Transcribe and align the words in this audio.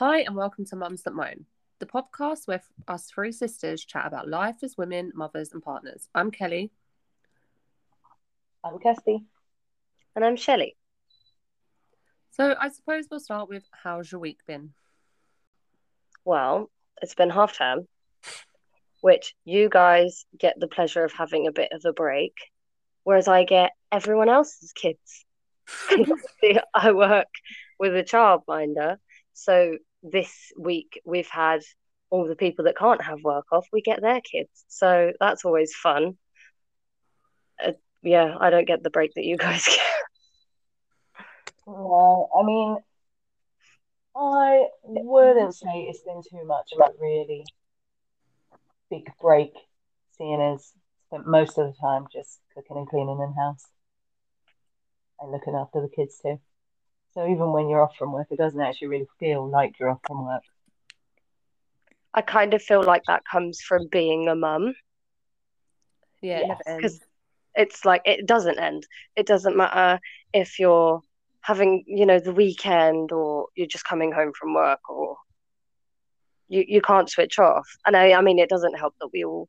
Hi, 0.00 0.20
and 0.20 0.34
welcome 0.34 0.64
to 0.64 0.76
Mums 0.76 1.02
That 1.02 1.12
Moan, 1.12 1.44
the 1.78 1.84
podcast 1.84 2.48
where 2.48 2.62
us 2.88 3.04
three 3.04 3.32
sisters 3.32 3.84
chat 3.84 4.06
about 4.06 4.30
life 4.30 4.56
as 4.62 4.78
women, 4.78 5.12
mothers, 5.14 5.52
and 5.52 5.62
partners. 5.62 6.08
I'm 6.14 6.30
Kelly. 6.30 6.70
I'm 8.64 8.78
Kirsty. 8.78 9.26
And 10.16 10.24
I'm 10.24 10.36
Shelley. 10.36 10.78
So, 12.30 12.54
I 12.58 12.70
suppose 12.70 13.08
we'll 13.10 13.20
start 13.20 13.50
with 13.50 13.62
how's 13.72 14.10
your 14.10 14.22
week 14.22 14.38
been? 14.46 14.70
Well, 16.24 16.70
it's 17.02 17.14
been 17.14 17.28
half 17.28 17.58
term, 17.58 17.86
which 19.02 19.34
you 19.44 19.68
guys 19.68 20.24
get 20.38 20.58
the 20.58 20.66
pleasure 20.66 21.04
of 21.04 21.12
having 21.12 21.46
a 21.46 21.52
bit 21.52 21.72
of 21.72 21.82
a 21.84 21.92
break, 21.92 22.38
whereas 23.04 23.28
I 23.28 23.44
get 23.44 23.72
everyone 23.92 24.30
else's 24.30 24.72
kids. 24.72 25.26
I 26.74 26.92
work 26.92 27.28
with 27.78 27.94
a 27.94 28.02
childminder, 28.02 28.96
so 29.34 29.76
this 30.02 30.52
week 30.58 31.00
we've 31.04 31.28
had 31.28 31.60
all 32.10 32.26
the 32.26 32.36
people 32.36 32.64
that 32.64 32.76
can't 32.76 33.02
have 33.02 33.22
work 33.22 33.46
off. 33.52 33.66
We 33.72 33.82
get 33.82 34.00
their 34.00 34.20
kids, 34.20 34.64
so 34.68 35.12
that's 35.20 35.44
always 35.44 35.74
fun. 35.74 36.18
Uh, 37.64 37.72
yeah, 38.02 38.34
I 38.38 38.50
don't 38.50 38.66
get 38.66 38.82
the 38.82 38.90
break 38.90 39.14
that 39.14 39.24
you 39.24 39.36
guys 39.36 39.64
get. 39.66 41.24
Well, 41.66 42.28
I 42.36 42.44
mean, 42.44 42.78
I 44.16 44.64
wouldn't 44.82 45.54
say 45.54 45.86
it's 45.88 46.02
been 46.02 46.22
too 46.22 46.44
much 46.44 46.72
of 46.72 46.80
a 46.80 46.92
really 47.00 47.44
big 48.90 49.10
break, 49.20 49.52
seeing 50.16 50.40
as 50.40 50.72
spent 51.06 51.26
most 51.26 51.58
of 51.58 51.66
the 51.66 51.74
time 51.80 52.06
just 52.12 52.40
cooking 52.54 52.76
and 52.76 52.88
cleaning 52.88 53.20
in 53.20 53.34
house 53.40 53.66
and 55.20 55.30
looking 55.30 55.54
after 55.54 55.80
the 55.80 55.88
kids 55.88 56.18
too. 56.22 56.40
So 57.12 57.26
even 57.26 57.52
when 57.52 57.68
you're 57.68 57.82
off 57.82 57.96
from 57.98 58.12
work, 58.12 58.28
it 58.30 58.38
doesn't 58.38 58.60
actually 58.60 58.88
really 58.88 59.08
feel 59.18 59.48
like 59.48 59.78
you're 59.78 59.90
off 59.90 60.00
from 60.06 60.24
work. 60.24 60.42
I 62.14 62.22
kind 62.22 62.54
of 62.54 62.62
feel 62.62 62.82
like 62.82 63.02
that 63.06 63.22
comes 63.30 63.60
from 63.60 63.88
being 63.90 64.28
a 64.28 64.34
mum. 64.34 64.74
Yeah, 66.20 66.42
Yes, 66.46 66.76
because 66.76 67.00
it's 67.54 67.84
like 67.84 68.02
it 68.04 68.26
doesn't 68.26 68.58
end. 68.58 68.86
It 69.16 69.26
doesn't 69.26 69.56
matter 69.56 70.00
if 70.32 70.58
you're 70.58 71.00
having, 71.40 71.84
you 71.86 72.06
know, 72.06 72.18
the 72.18 72.32
weekend 72.32 73.12
or 73.12 73.46
you're 73.54 73.66
just 73.66 73.84
coming 73.84 74.12
home 74.12 74.32
from 74.38 74.54
work 74.54 74.80
or 74.88 75.16
you, 76.48 76.64
you 76.66 76.82
can't 76.82 77.08
switch 77.08 77.38
off. 77.38 77.66
And 77.86 77.96
I, 77.96 78.12
I 78.12 78.20
mean, 78.20 78.38
it 78.38 78.48
doesn't 78.48 78.78
help 78.78 78.94
that 79.00 79.08
we 79.12 79.24
all 79.24 79.48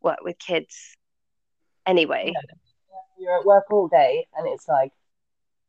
work 0.00 0.18
with 0.22 0.38
kids 0.38 0.96
anyway. 1.84 2.32
You're 3.18 3.40
at 3.40 3.44
work 3.44 3.70
all 3.70 3.88
day 3.88 4.26
and 4.36 4.48
it's 4.48 4.68
like, 4.68 4.92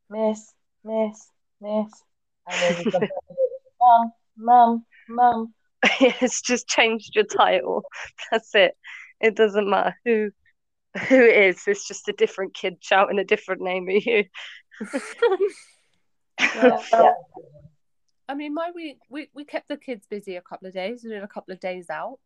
miss, 0.09 0.53
miss, 0.87 1.27
miss. 1.61 1.91
And 2.49 2.75
then 2.75 2.85
you 2.85 2.91
come 2.91 3.01
back 3.01 3.09
and 3.29 3.37
go, 3.37 3.77
mum, 3.81 4.11
mum, 4.37 4.85
mum. 5.09 5.53
it's 6.21 6.41
just 6.41 6.67
changed 6.67 7.15
your 7.15 7.25
title. 7.25 7.83
That's 8.31 8.53
it. 8.55 8.75
It 9.19 9.35
doesn't 9.35 9.69
matter 9.69 9.95
who 10.05 10.31
who 11.09 11.15
it 11.15 11.37
is. 11.55 11.61
It's 11.67 11.87
just 11.87 12.07
a 12.07 12.13
different 12.13 12.53
kid 12.55 12.77
shouting 12.79 13.19
a 13.19 13.23
different 13.23 13.61
name 13.61 13.87
at 13.89 14.05
you. 14.05 14.23
Well, 16.55 16.83
Yeah. 16.91 17.11
I 18.29 18.33
mean, 18.35 18.53
my 18.53 18.71
week, 18.75 18.99
we, 19.09 19.29
we 19.33 19.45
kept 19.45 19.69
the 19.69 19.77
kids 19.77 20.05
busy 20.09 20.35
a 20.35 20.41
couple 20.41 20.67
of 20.67 20.73
days. 20.73 21.01
We 21.03 21.11
did 21.11 21.23
a 21.23 21.27
couple 21.29 21.53
of 21.53 21.61
days 21.61 21.89
out. 21.89 22.19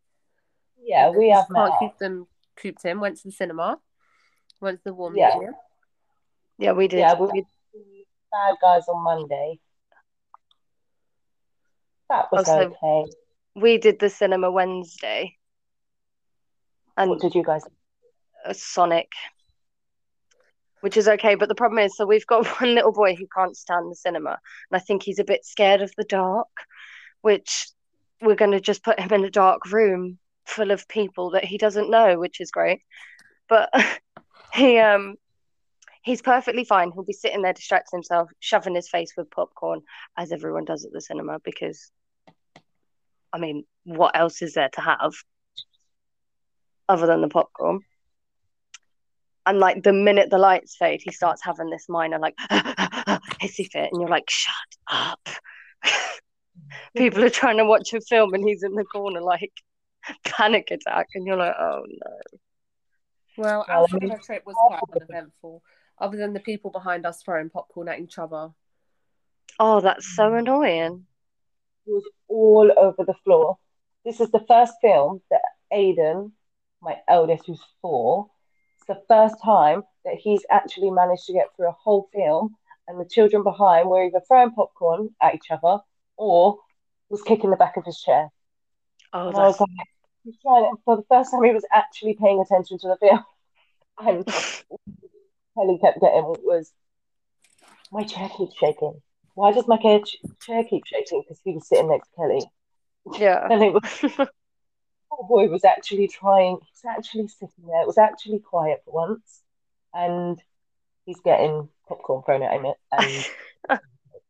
Yeah, 0.83 1.11
we 1.11 1.29
have 1.29 1.41
Just 1.43 1.53
can't 1.53 1.69
met. 1.69 1.79
keep 1.79 1.97
them 1.99 2.25
cooped 2.55 2.83
in. 2.85 2.99
Went 2.99 3.17
to 3.17 3.23
the 3.27 3.31
cinema. 3.31 3.77
Went 4.59 4.79
to 4.79 4.83
the 4.85 4.93
War 4.95 5.11
Yeah. 5.15 5.29
Museum. 5.35 5.53
Yeah, 6.57 6.71
we 6.71 6.87
did. 6.87 6.99
Yeah, 6.99 7.13
we 7.19 7.45
Bad 8.31 8.55
Guys 8.61 8.83
on 8.87 9.03
Monday. 9.03 9.59
That 12.09 12.31
was 12.31 12.47
Also- 12.47 12.75
okay. 12.83 13.11
we 13.55 13.77
did 13.77 13.99
the 13.99 14.09
cinema 14.09 14.51
Wednesday. 14.51 15.37
And 16.97 17.09
What 17.09 17.21
did 17.21 17.35
you 17.35 17.43
guys? 17.43 17.63
a 18.43 18.53
Sonic, 18.53 19.11
which 20.81 20.97
is 20.97 21.07
okay. 21.07 21.35
But 21.35 21.47
the 21.47 21.55
problem 21.55 21.79
is, 21.79 21.95
so 21.95 22.05
we've 22.05 22.25
got 22.25 22.45
one 22.61 22.73
little 22.75 22.91
boy 22.91 23.15
who 23.15 23.27
can't 23.35 23.55
stand 23.55 23.89
the 23.91 23.95
cinema, 23.95 24.31
and 24.31 24.39
I 24.73 24.79
think 24.79 25.03
he's 25.03 25.19
a 25.19 25.23
bit 25.23 25.45
scared 25.45 25.81
of 25.81 25.91
the 25.95 26.03
dark, 26.03 26.47
which 27.21 27.67
we're 28.21 28.35
going 28.35 28.51
to 28.51 28.59
just 28.59 28.83
put 28.83 28.99
him 28.99 29.11
in 29.13 29.23
a 29.25 29.29
dark 29.31 29.71
room 29.71 30.17
full 30.45 30.71
of 30.71 30.87
people 30.87 31.31
that 31.31 31.45
he 31.45 31.57
doesn't 31.57 31.89
know, 31.89 32.19
which 32.19 32.41
is 32.41 32.51
great. 32.51 32.81
But 33.47 33.69
he 34.53 34.77
um 34.79 35.15
he's 36.01 36.21
perfectly 36.21 36.63
fine. 36.63 36.91
He'll 36.91 37.03
be 37.03 37.13
sitting 37.13 37.41
there 37.41 37.53
distracting 37.53 37.97
himself, 37.97 38.29
shoving 38.39 38.75
his 38.75 38.89
face 38.89 39.13
with 39.15 39.31
popcorn, 39.31 39.81
as 40.17 40.31
everyone 40.31 40.65
does 40.65 40.85
at 40.85 40.91
the 40.91 41.01
cinema, 41.01 41.39
because 41.43 41.91
I 43.33 43.39
mean, 43.39 43.63
what 43.83 44.17
else 44.17 44.41
is 44.41 44.53
there 44.53 44.69
to 44.73 44.81
have 44.81 45.13
other 46.89 47.07
than 47.07 47.21
the 47.21 47.29
popcorn? 47.29 47.79
And 49.45 49.59
like 49.59 49.83
the 49.83 49.93
minute 49.93 50.29
the 50.29 50.37
lights 50.37 50.75
fade, 50.77 51.01
he 51.03 51.11
starts 51.11 51.43
having 51.43 51.69
this 51.69 51.87
minor 51.89 52.19
like 52.19 52.35
hissy 53.41 53.67
fit, 53.71 53.89
and 53.91 54.01
you're 54.01 54.09
like, 54.09 54.29
shut 54.29 54.53
up. 54.87 55.29
People 56.95 57.23
are 57.23 57.29
trying 57.29 57.57
to 57.57 57.65
watch 57.65 57.93
a 57.93 58.01
film 58.01 58.33
and 58.33 58.47
he's 58.47 58.63
in 58.63 58.75
the 58.75 58.83
corner 58.83 59.21
like 59.21 59.51
panic 60.25 60.69
attack, 60.71 61.07
and 61.15 61.25
you're 61.25 61.37
like, 61.37 61.55
oh 61.59 61.83
no. 61.87 62.39
Well, 63.37 63.65
Well, 63.67 63.87
our 63.91 64.11
I 64.11 64.15
trip 64.17 64.43
was 64.45 64.55
quite 64.55 64.81
uneventful, 65.01 65.63
other 66.01 66.17
than 66.17 66.33
the 66.33 66.39
people 66.39 66.71
behind 66.71 67.05
us 67.05 67.21
throwing 67.21 67.49
popcorn 67.49 67.87
at 67.87 67.99
each 67.99 68.17
other. 68.17 68.49
Oh, 69.59 69.79
that's 69.79 70.15
so 70.15 70.33
annoying. 70.33 71.05
It 71.85 71.91
was 71.91 72.09
all 72.27 72.71
over 72.77 73.05
the 73.05 73.13
floor. 73.23 73.57
This 74.03 74.19
is 74.19 74.31
the 74.31 74.43
first 74.47 74.73
film 74.81 75.21
that 75.29 75.41
Aiden, 75.71 76.31
my 76.81 76.97
eldest, 77.07 77.45
who's 77.45 77.61
four, 77.81 78.29
it's 78.77 78.87
the 78.87 79.01
first 79.07 79.35
time 79.43 79.83
that 80.03 80.15
he's 80.15 80.43
actually 80.49 80.89
managed 80.89 81.25
to 81.27 81.33
get 81.33 81.55
through 81.55 81.69
a 81.69 81.75
whole 81.83 82.09
film, 82.13 82.55
and 82.87 82.99
the 82.99 83.05
children 83.05 83.43
behind 83.43 83.87
were 83.87 84.03
either 84.03 84.21
throwing 84.27 84.51
popcorn 84.51 85.11
at 85.21 85.35
each 85.35 85.51
other 85.51 85.79
or 86.17 86.57
was 87.09 87.21
kicking 87.21 87.51
the 87.51 87.57
back 87.57 87.77
of 87.77 87.85
his 87.85 88.01
chair. 88.01 88.29
Oh, 89.13 89.27
And 89.27 89.37
I 89.37 89.45
was 89.45 89.59
like, 89.59 89.69
he's 90.23 90.35
trying 90.41 90.71
for 90.85 90.95
the 90.95 91.03
first 91.09 91.31
time 91.31 91.43
he 91.43 91.51
was 91.51 91.65
actually 91.71 92.15
paying 92.19 92.39
attention 92.39 92.79
to 92.79 92.87
the 92.87 92.97
film. 92.97 93.23
And 93.99 94.27
Kelly 95.61 95.77
kept 95.79 96.01
getting 96.01 96.35
was 96.43 96.71
my 97.91 98.03
chair 98.03 98.29
keeps 98.37 98.55
shaking. 98.57 99.01
Why 99.35 99.51
does 99.51 99.67
my 99.67 99.77
chair, 99.77 99.99
chair 100.41 100.63
keep 100.63 100.85
shaking? 100.85 101.23
Because 101.23 101.41
he 101.43 101.53
was 101.53 101.67
sitting 101.67 101.89
next 101.89 102.09
to 102.09 102.15
Kelly. 102.15 102.41
yeah. 103.19 103.47
And 103.49 103.63
it 103.63 103.73
was 103.73 104.27
poor 105.11 105.27
boy 105.27 105.47
was 105.47 105.63
actually 105.63 106.07
trying, 106.07 106.57
he's 106.61 106.85
actually 106.89 107.27
sitting 107.27 107.65
there. 107.67 107.81
It 107.81 107.87
was 107.87 107.97
actually 107.97 108.39
quiet 108.39 108.81
for 108.85 108.93
once. 108.93 109.41
And 109.93 110.41
he's 111.05 111.19
getting 111.19 111.69
popcorn 111.87 112.23
thrown 112.23 112.43
at 112.43 112.53
him. 112.53 112.73
And 112.91 113.79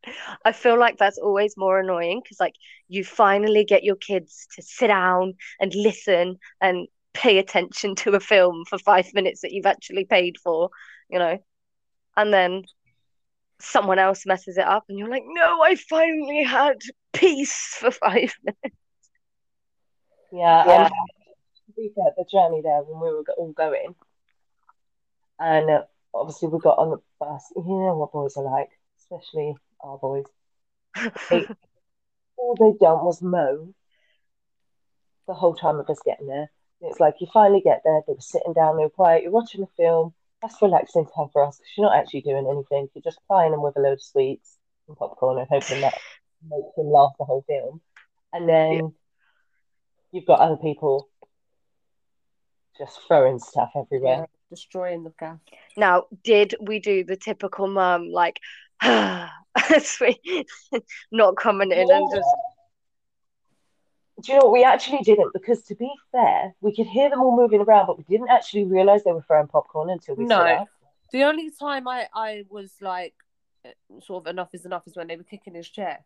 I 0.46 0.52
feel 0.52 0.80
like 0.80 0.98
that's 0.98 1.20
always 1.20 1.56
more 1.56 1.80
annoying 1.80 2.22
because, 2.24 2.40
like, 2.40 2.56
you 2.88 3.04
finally 3.04 3.64
get 3.64 3.84
your 3.84 3.96
kids 3.96 4.48
to 4.56 4.64
sit 4.64 4.88
down 4.88 5.36
and 5.60 5.74
listen 5.76 6.40
and 6.60 6.88
pay 7.14 7.38
attention 7.38 7.96
to 7.96 8.12
a 8.12 8.20
film 8.20 8.64
for 8.70 8.78
five 8.78 9.14
minutes 9.14 9.42
that 9.42 9.52
you've 9.52 9.66
actually 9.66 10.06
paid 10.06 10.38
for, 10.44 10.70
you 11.10 11.20
know, 11.20 11.38
and 12.18 12.34
then 12.34 12.64
someone 13.60 14.00
else 14.00 14.26
messes 14.26 14.58
it 14.58 14.66
up, 14.66 14.86
and 14.90 14.98
you're 14.98 15.10
like, 15.10 15.24
no, 15.26 15.62
I 15.62 15.76
finally 15.76 16.44
had 16.44 16.78
peace 17.14 17.76
for 17.80 17.92
five 18.06 18.34
minutes. 18.44 18.78
yeah, 20.32 20.66
Yeah. 20.66 20.86
and 20.86 20.88
to 21.68 21.74
be 21.76 21.92
the 21.96 22.26
journey 22.32 22.62
there 22.62 22.82
when 22.84 23.00
we 23.02 23.10
were 23.16 23.24
all 23.38 23.52
going, 23.52 23.96
and 25.40 25.70
uh, 25.70 25.84
obviously 26.14 26.48
we 26.50 26.60
got 26.60 26.78
on 26.78 26.92
the 26.92 26.98
bus. 27.20 27.52
You 27.56 27.64
know 27.64 27.98
what 27.98 28.12
boys 28.12 28.38
are 28.38 28.44
like, 28.44 28.70
especially 29.00 29.56
our 29.82 29.98
boys. 29.98 30.26
They, 31.30 31.46
all 32.38 32.56
they'd 32.56 32.80
done 32.80 33.06
was 33.06 33.22
moan 33.22 33.76
the 35.28 35.34
whole 35.34 35.54
time 35.56 35.80
of 35.80 35.90
us 35.90 36.00
getting 36.04 36.28
there. 36.28 36.50
It's 36.82 37.00
like 37.00 37.16
you 37.20 37.28
finally 37.32 37.62
get 37.62 37.82
there, 37.86 38.02
they 38.08 38.14
were 38.14 38.22
sitting 38.22 38.54
down, 38.54 38.78
they 38.78 38.84
were 38.84 38.90
quiet, 38.90 39.24
you're 39.24 39.32
watching 39.32 39.62
a 39.64 39.68
film. 39.78 40.14
That's 40.42 40.60
relaxing 40.62 41.06
time 41.06 41.30
for 41.32 41.46
us 41.46 41.58
'cause 41.60 41.68
you're 41.78 41.86
not 41.88 41.96
actually 41.96 42.22
doing 42.22 42.48
anything. 42.48 42.90
You're 42.96 43.04
just 43.04 43.20
plying 43.28 43.52
them 43.52 43.62
with 43.62 43.78
a 43.78 43.80
load 43.80 43.94
of 43.94 44.02
sweets 44.02 44.58
and 44.88 44.98
popcorn 44.98 45.38
and 45.38 45.48
hoping 45.48 45.82
that 45.82 45.94
makes 46.50 46.76
them 46.76 46.90
laugh 46.90 47.12
the 47.20 47.26
whole 47.26 47.44
film. 47.44 47.82
And 48.34 48.50
then 48.50 48.74
Yeah. 48.74 48.88
you've 50.12 50.26
got 50.26 50.40
other 50.40 50.58
people 50.58 51.10
just 52.78 53.00
throwing 53.08 53.38
stuff 53.38 53.70
Yeah, 53.76 53.82
everywhere. 53.82 54.28
destroying 54.50 55.04
the 55.04 55.12
gas. 55.20 55.38
Now, 55.78 56.08
did 56.24 56.56
we 56.60 56.80
do 56.80 57.04
the 57.04 57.16
typical 57.18 57.68
mum, 57.68 58.10
like, 58.10 58.40
sweet, 59.84 60.20
not 61.12 61.36
coming 61.38 61.72
in 61.72 61.92
and 61.92 62.10
just 62.12 62.36
Do 64.22 64.32
you 64.32 64.40
know 64.40 64.46
what? 64.46 64.54
We 64.54 64.64
actually 64.64 65.00
didn't 65.00 65.34
because, 65.34 65.62
to 65.64 65.76
be 65.76 65.92
fair, 66.12 66.54
we 66.62 66.76
could 66.76 66.88
hear 66.88 67.10
them 67.10 67.22
all 67.22 67.36
moving 67.36 67.62
around, 67.62 67.88
but 67.88 67.98
we 67.98 68.04
didn't 68.04 68.30
actually 68.30 68.66
realize 68.66 69.04
they 69.04 69.12
were 69.12 69.22
throwing 69.22 69.48
popcorn 69.48 69.90
until 69.90 70.16
we 70.16 70.26
No. 70.26 70.36
stood. 70.44 70.68
The 71.12 71.24
only 71.24 71.52
time 71.52 71.88
I, 71.88 72.08
I 72.14 72.44
was 72.50 72.74
like, 72.82 73.14
sort 74.02 74.24
of 74.26 74.30
enough 74.30 74.50
is 74.54 74.66
enough 74.66 74.84
is 74.88 74.96
when 74.96 75.08
they 75.08 75.18
were 75.18 75.24
kicking 75.24 75.56
his 75.56 75.70
chair. 75.70 76.06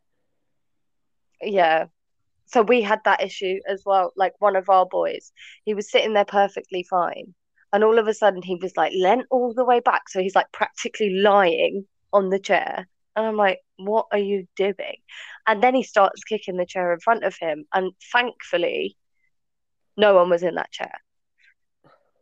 yeah. 1.41 1.85
So 2.47 2.61
we 2.61 2.81
had 2.81 2.99
that 3.05 3.23
issue 3.23 3.59
as 3.67 3.83
well. 3.85 4.13
Like 4.15 4.33
one 4.39 4.55
of 4.55 4.69
our 4.69 4.85
boys, 4.85 5.31
he 5.63 5.73
was 5.73 5.89
sitting 5.89 6.13
there 6.13 6.25
perfectly 6.25 6.85
fine. 6.89 7.33
And 7.73 7.83
all 7.83 7.97
of 7.97 8.07
a 8.07 8.13
sudden 8.13 8.41
he 8.41 8.55
was 8.61 8.77
like 8.77 8.93
leant 8.95 9.25
all 9.31 9.53
the 9.53 9.65
way 9.65 9.79
back. 9.79 10.09
So 10.09 10.21
he's 10.21 10.35
like 10.35 10.51
practically 10.51 11.09
lying 11.21 11.85
on 12.13 12.29
the 12.29 12.39
chair. 12.39 12.87
And 13.15 13.25
I'm 13.25 13.35
like, 13.35 13.59
what 13.77 14.07
are 14.11 14.19
you 14.19 14.47
doing? 14.55 14.97
And 15.47 15.61
then 15.61 15.75
he 15.75 15.83
starts 15.83 16.23
kicking 16.23 16.57
the 16.57 16.65
chair 16.65 16.93
in 16.93 16.99
front 16.99 17.23
of 17.23 17.35
him. 17.39 17.65
And 17.73 17.91
thankfully, 18.11 18.97
no 19.97 20.15
one 20.15 20.29
was 20.29 20.43
in 20.43 20.55
that 20.55 20.71
chair. 20.71 20.93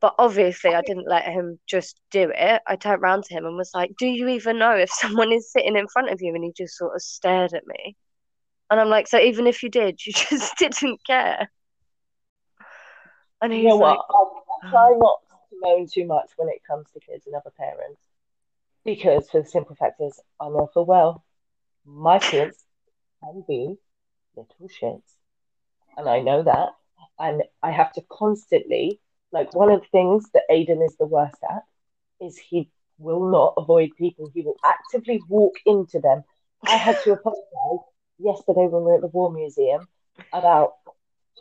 But 0.01 0.15
obviously, 0.19 0.75
I 0.75 0.81
didn't 0.81 1.07
let 1.07 1.23
him 1.23 1.59
just 1.65 1.99
do 2.11 2.29
it. 2.35 2.61
I 2.67 2.75
turned 2.75 3.01
around 3.01 3.23
to 3.25 3.33
him 3.33 3.45
and 3.45 3.55
was 3.55 3.71
like, 3.73 3.91
Do 3.97 4.05
you 4.05 4.27
even 4.29 4.59
know 4.59 4.75
if 4.75 4.89
someone 4.91 5.31
is 5.31 5.51
sitting 5.51 5.77
in 5.77 5.87
front 5.87 6.09
of 6.09 6.21
you? 6.21 6.35
And 6.35 6.43
he 6.43 6.51
just 6.55 6.77
sort 6.77 6.95
of 6.95 7.01
stared 7.01 7.53
at 7.53 7.65
me. 7.65 7.95
And 8.69 8.79
I'm 8.79 8.89
like, 8.89 9.07
So 9.07 9.19
even 9.19 9.47
if 9.47 9.63
you 9.63 9.69
did, 9.69 10.05
you 10.05 10.11
just 10.29 10.57
didn't 10.57 11.05
care. 11.05 11.49
And 13.41 13.53
he's 13.53 13.63
You 13.63 13.69
know 13.69 13.75
like, 13.77 13.97
what? 14.09 14.41
I, 14.63 14.67
I 14.67 14.69
try 14.69 14.93
not 14.97 15.19
to 15.49 15.55
moan 15.61 15.87
too 15.87 16.05
much 16.05 16.31
when 16.35 16.49
it 16.49 16.61
comes 16.67 16.87
to 16.91 16.99
kids 16.99 17.25
and 17.25 17.35
other 17.35 17.51
parents 17.57 18.01
because, 18.83 19.29
for 19.29 19.41
the 19.41 19.47
simple 19.47 19.75
fact 19.75 20.01
is, 20.01 20.19
I 20.39 20.49
know 20.49 20.69
full 20.73 20.85
well 20.85 21.23
my 21.85 22.19
kids 22.19 22.63
can 23.23 23.43
be 23.47 23.75
little 24.35 24.69
shits, 24.81 25.13
and 25.97 26.09
I 26.09 26.19
know 26.21 26.43
that, 26.43 26.69
and 27.19 27.43
I 27.61 27.71
have 27.71 27.93
to 27.93 28.01
constantly 28.09 28.99
like 29.31 29.53
one 29.55 29.71
of 29.71 29.81
the 29.81 29.87
things 29.87 30.29
that 30.33 30.43
Aiden 30.49 30.85
is 30.85 30.95
the 30.97 31.07
worst 31.07 31.37
at 31.49 31.63
is 32.21 32.37
he 32.37 32.69
will 32.99 33.29
not 33.29 33.55
avoid 33.57 33.89
people. 33.97 34.29
He 34.33 34.41
will 34.41 34.57
actively 34.63 35.21
walk 35.27 35.55
into 35.65 35.99
them. 35.99 36.23
I 36.65 36.77
had 36.77 37.01
to 37.03 37.13
apologize 37.13 37.85
yesterday 38.19 38.67
when 38.67 38.83
we 38.83 38.91
were 38.91 38.95
at 38.95 39.01
the 39.01 39.07
War 39.07 39.31
Museum 39.33 39.87
about 40.31 40.73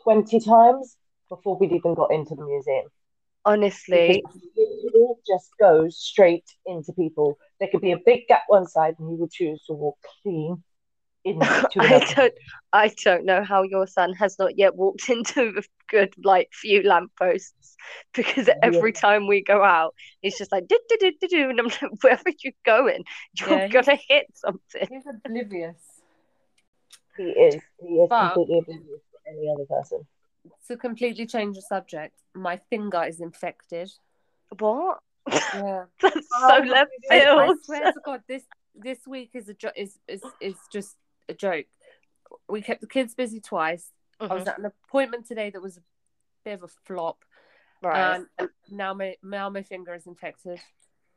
20 0.03 0.39
times 0.39 0.97
before 1.29 1.57
we'd 1.57 1.71
even 1.71 1.93
got 1.93 2.11
into 2.11 2.35
the 2.35 2.45
museum. 2.45 2.85
Honestly, 3.45 4.23
it 4.55 5.17
just 5.27 5.49
goes 5.59 5.97
straight 5.97 6.45
into 6.65 6.93
people. 6.93 7.37
There 7.59 7.69
could 7.69 7.81
be 7.81 7.91
a 7.91 7.97
big 8.05 8.27
gap 8.27 8.43
one 8.47 8.67
side 8.67 8.95
and 8.99 9.09
he 9.09 9.15
would 9.15 9.31
choose 9.31 9.63
to 9.67 9.73
walk 9.73 9.97
clean 10.21 10.63
into 11.25 11.45
I 11.79 12.13
don't 12.15 12.33
I 12.73 12.91
don't 13.05 13.25
know 13.25 13.43
how 13.45 13.63
your 13.63 13.87
son 13.87 14.11
has 14.15 14.37
not 14.37 14.57
yet 14.57 14.75
walked 14.75 15.09
into 15.15 15.53
a 15.57 15.61
good 15.89 16.13
like 16.23 16.49
few 16.51 16.83
lampposts 16.83 17.77
because 18.13 18.49
every 18.61 18.91
time 18.91 19.27
we 19.27 19.41
go 19.41 19.63
out 19.63 19.95
he's 20.21 20.37
just 20.37 20.51
like 20.51 20.67
do 20.67 20.77
do 20.89 20.97
do 20.99 21.11
do 21.21 21.27
do 21.29 21.49
and 21.49 21.59
I'm 21.59 21.67
like 21.67 21.81
where 22.01 22.13
are 22.25 22.33
you 22.43 22.51
going? 22.65 23.05
You're 23.39 23.49
Yeah, 23.57 23.67
gonna 23.69 23.97
hit 24.09 24.27
something. 24.35 24.87
He's 24.91 25.03
oblivious. 25.07 25.77
He 27.15 27.23
is. 27.23 27.61
He 27.79 27.87
is 27.95 28.09
But- 28.09 28.33
completely 28.33 28.59
oblivious 28.59 29.01
to 29.11 29.31
any 29.31 29.49
other 29.53 29.65
person. 29.65 30.05
To 30.67 30.77
completely 30.77 31.25
change 31.25 31.55
the 31.55 31.61
subject, 31.61 32.15
my 32.33 32.57
finger 32.69 33.03
is 33.03 33.19
infected. 33.21 33.91
What? 34.59 34.99
Yeah. 35.31 35.85
That's 36.01 36.27
Oh, 36.35 36.49
so 36.63 36.69
left 36.69 36.91
I, 37.09 37.23
I 37.25 37.53
swear 37.63 37.91
to 37.91 37.99
God, 38.03 38.21
this 38.27 38.43
this 38.75 38.99
week 39.07 39.31
is 39.33 39.47
a 39.49 39.53
jo- 39.53 39.71
is 39.75 39.97
is 40.07 40.21
is 40.41 40.55
just 40.71 40.97
a 41.29 41.33
joke. 41.33 41.65
We 42.49 42.61
kept 42.61 42.81
the 42.81 42.87
kids 42.87 43.13
busy 43.15 43.39
twice. 43.39 43.89
I 44.19 44.33
was 44.33 44.43
Mhm. 44.43 44.47
at 44.47 44.57
an 44.59 44.65
appointment 44.65 45.27
today 45.27 45.49
that 45.49 45.61
was 45.61 45.77
a 45.77 45.81
bit 46.43 46.53
of 46.55 46.63
a 46.63 46.67
flop, 46.85 47.19
Right. 47.81 48.21
and 48.39 48.49
now 48.69 48.93
my 48.93 49.15
now 49.23 49.49
my 49.49 49.63
finger 49.63 49.93
is 49.93 50.07
infected. 50.07 50.59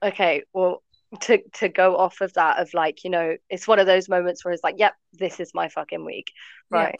okay 0.04 0.42
well 0.52 0.82
to 1.20 1.40
to 1.54 1.68
go 1.70 1.96
off 1.96 2.20
of 2.20 2.32
that 2.34 2.58
of 2.58 2.72
like 2.74 3.02
you 3.02 3.08
know 3.10 3.36
it's 3.48 3.66
one 3.66 3.78
of 3.78 3.86
those 3.86 4.08
moments 4.10 4.44
where 4.44 4.52
it's 4.52 4.62
like 4.62 4.74
yep 4.78 4.94
this 5.14 5.40
is 5.40 5.54
my 5.54 5.68
fucking 5.70 6.04
week 6.04 6.32
Yeah. 6.70 6.92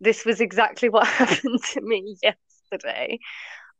This 0.00 0.24
was 0.24 0.40
exactly 0.40 0.88
what 0.88 1.06
happened 1.20 1.62
to 1.72 1.80
me 1.80 2.16
yesterday. 2.22 3.18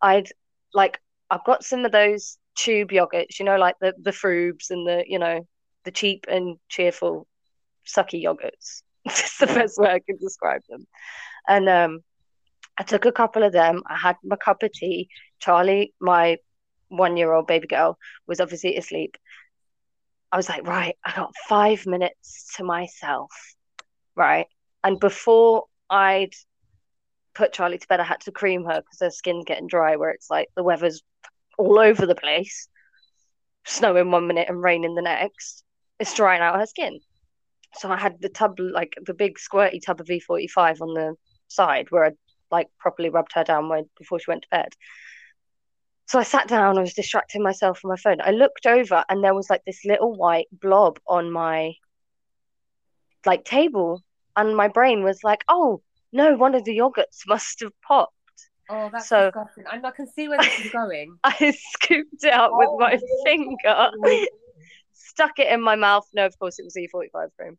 I'd 0.01 0.29
like 0.75 1.01
i've 1.31 1.45
got 1.45 1.65
some 1.65 1.85
of 1.85 1.93
those 1.93 2.37
tube 2.57 2.91
yogurts 2.91 3.39
you 3.39 3.45
know 3.45 3.57
like 3.57 3.77
the 3.81 3.95
the 4.03 4.11
frubes 4.11 4.71
and 4.71 4.87
the 4.87 5.05
you 5.07 5.19
know 5.19 5.47
the 5.85 5.91
cheap 5.91 6.27
and 6.29 6.59
cheerful 6.69 7.27
sucky 7.87 8.23
yogurts. 8.23 8.83
It's 9.07 9.39
the 9.39 9.47
best 9.47 9.79
way 9.79 9.91
i 9.91 10.01
can 10.01 10.17
describe 10.17 10.63
them. 10.69 10.87
And 11.49 11.69
um 11.69 12.01
i 12.79 12.83
took 12.83 13.05
a 13.05 13.13
couple 13.13 13.43
of 13.43 13.53
them. 13.53 13.83
I 13.87 13.97
had 13.97 14.17
my 14.25 14.37
cup 14.37 14.63
of 14.63 14.73
tea. 14.73 15.09
Charlie 15.39 15.95
my 16.01 16.39
one 16.89 17.17
year 17.17 17.33
old 17.33 17.47
baby 17.47 17.67
girl 17.67 17.99
was 18.27 18.41
obviously 18.41 18.77
asleep. 18.77 19.17
I 20.33 20.37
was 20.37 20.49
like, 20.49 20.67
right, 20.67 20.97
I 21.05 21.15
got 21.15 21.33
five 21.49 21.87
minutes 21.87 22.55
to 22.57 22.65
myself, 22.65 23.31
right? 24.17 24.47
And 24.83 24.99
before 24.99 25.65
I'd 25.91 26.35
put 27.35 27.53
Charlie 27.53 27.79
to 27.79 27.89
bed, 27.89 28.01
I 28.01 28.05
had 28.05 28.21
to 28.23 28.33
cream 28.33 28.65
her 28.65 28.81
because 28.81 29.01
her 29.01 29.11
skin's 29.11 29.45
getting 29.45 29.67
dry, 29.67 29.97
where 29.97 30.11
it's 30.11 30.31
like 30.31 30.49
the 30.57 30.63
weather's 30.63 31.03
all 31.59 31.79
over 31.79 32.07
the 32.07 32.15
place, 32.15 32.69
snowing 33.65 34.11
one 34.11 34.27
minute 34.27 34.49
and 34.49 34.63
raining 34.63 34.95
the 34.95 35.03
next. 35.03 35.65
It's 35.99 36.15
drying 36.15 36.43
out 36.43 36.59
her 36.59 36.67
skin. 36.67 37.01
So 37.77 37.91
I 37.91 37.97
had 37.97 38.21
the 38.21 38.29
tub, 38.29 38.59
like 38.59 38.95
the 39.05 39.15
big 39.15 39.37
squirty 39.39 39.81
tub 39.85 40.01
of 40.01 40.07
E45 40.07 40.81
on 40.81 40.95
the 40.95 41.15
side 41.49 41.87
where 41.91 42.05
I 42.07 42.11
like 42.51 42.69
properly 42.79 43.11
rubbed 43.11 43.33
her 43.35 43.45
down 43.45 43.69
when, 43.69 43.89
before 43.99 44.19
she 44.19 44.31
went 44.31 44.43
to 44.43 44.49
bed. 44.51 44.69
So 46.07 46.19
I 46.19 46.23
sat 46.23 46.49
down, 46.49 46.79
I 46.79 46.83
was 46.83 46.95
distracting 46.95 47.43
myself 47.43 47.79
from 47.79 47.91
my 47.91 47.97
phone. 47.97 48.21
I 48.21 48.31
looked 48.31 48.67
over 48.67 49.05
and 49.09 49.25
there 49.25 49.35
was 49.35 49.49
like 49.49 49.63
this 49.65 49.85
little 49.85 50.15
white 50.15 50.47
blob 50.53 51.01
on 51.09 51.31
my 51.31 51.73
like 53.25 53.45
table. 53.45 54.03
And 54.37 54.57
my 54.57 54.69
brain 54.69 55.03
was 55.05 55.23
like, 55.25 55.45
oh 55.49 55.83
no, 56.13 56.37
one 56.37 56.55
of 56.55 56.65
the 56.65 56.77
yogurts 56.77 57.23
must 57.27 57.61
have 57.61 57.73
popped. 57.87 58.13
Oh, 58.71 58.89
that's 58.93 59.09
So- 59.09 59.27
disgusting. 59.31 59.65
And 59.71 59.87
I 59.87 59.91
can 59.91 60.07
see 60.07 60.29
where 60.29 60.39
this 60.39 60.61
is 60.67 60.71
going. 60.71 61.19
I 61.25 61.55
scooped 61.73 62.25
it 62.25 62.33
out 62.33 62.51
with 62.53 62.69
Oh, 62.71 62.79
my 62.79 62.93
really? 62.93 63.25
finger, 63.25 63.91
stuck 64.93 65.39
it 65.39 65.53
in 65.53 65.61
my 65.61 65.77
mouth. 65.77 66.07
No, 66.15 66.25
of 66.27 66.39
course 66.39 66.59
it 66.59 66.65
was 66.65 66.75
E45 66.77 67.29
cream. 67.39 67.59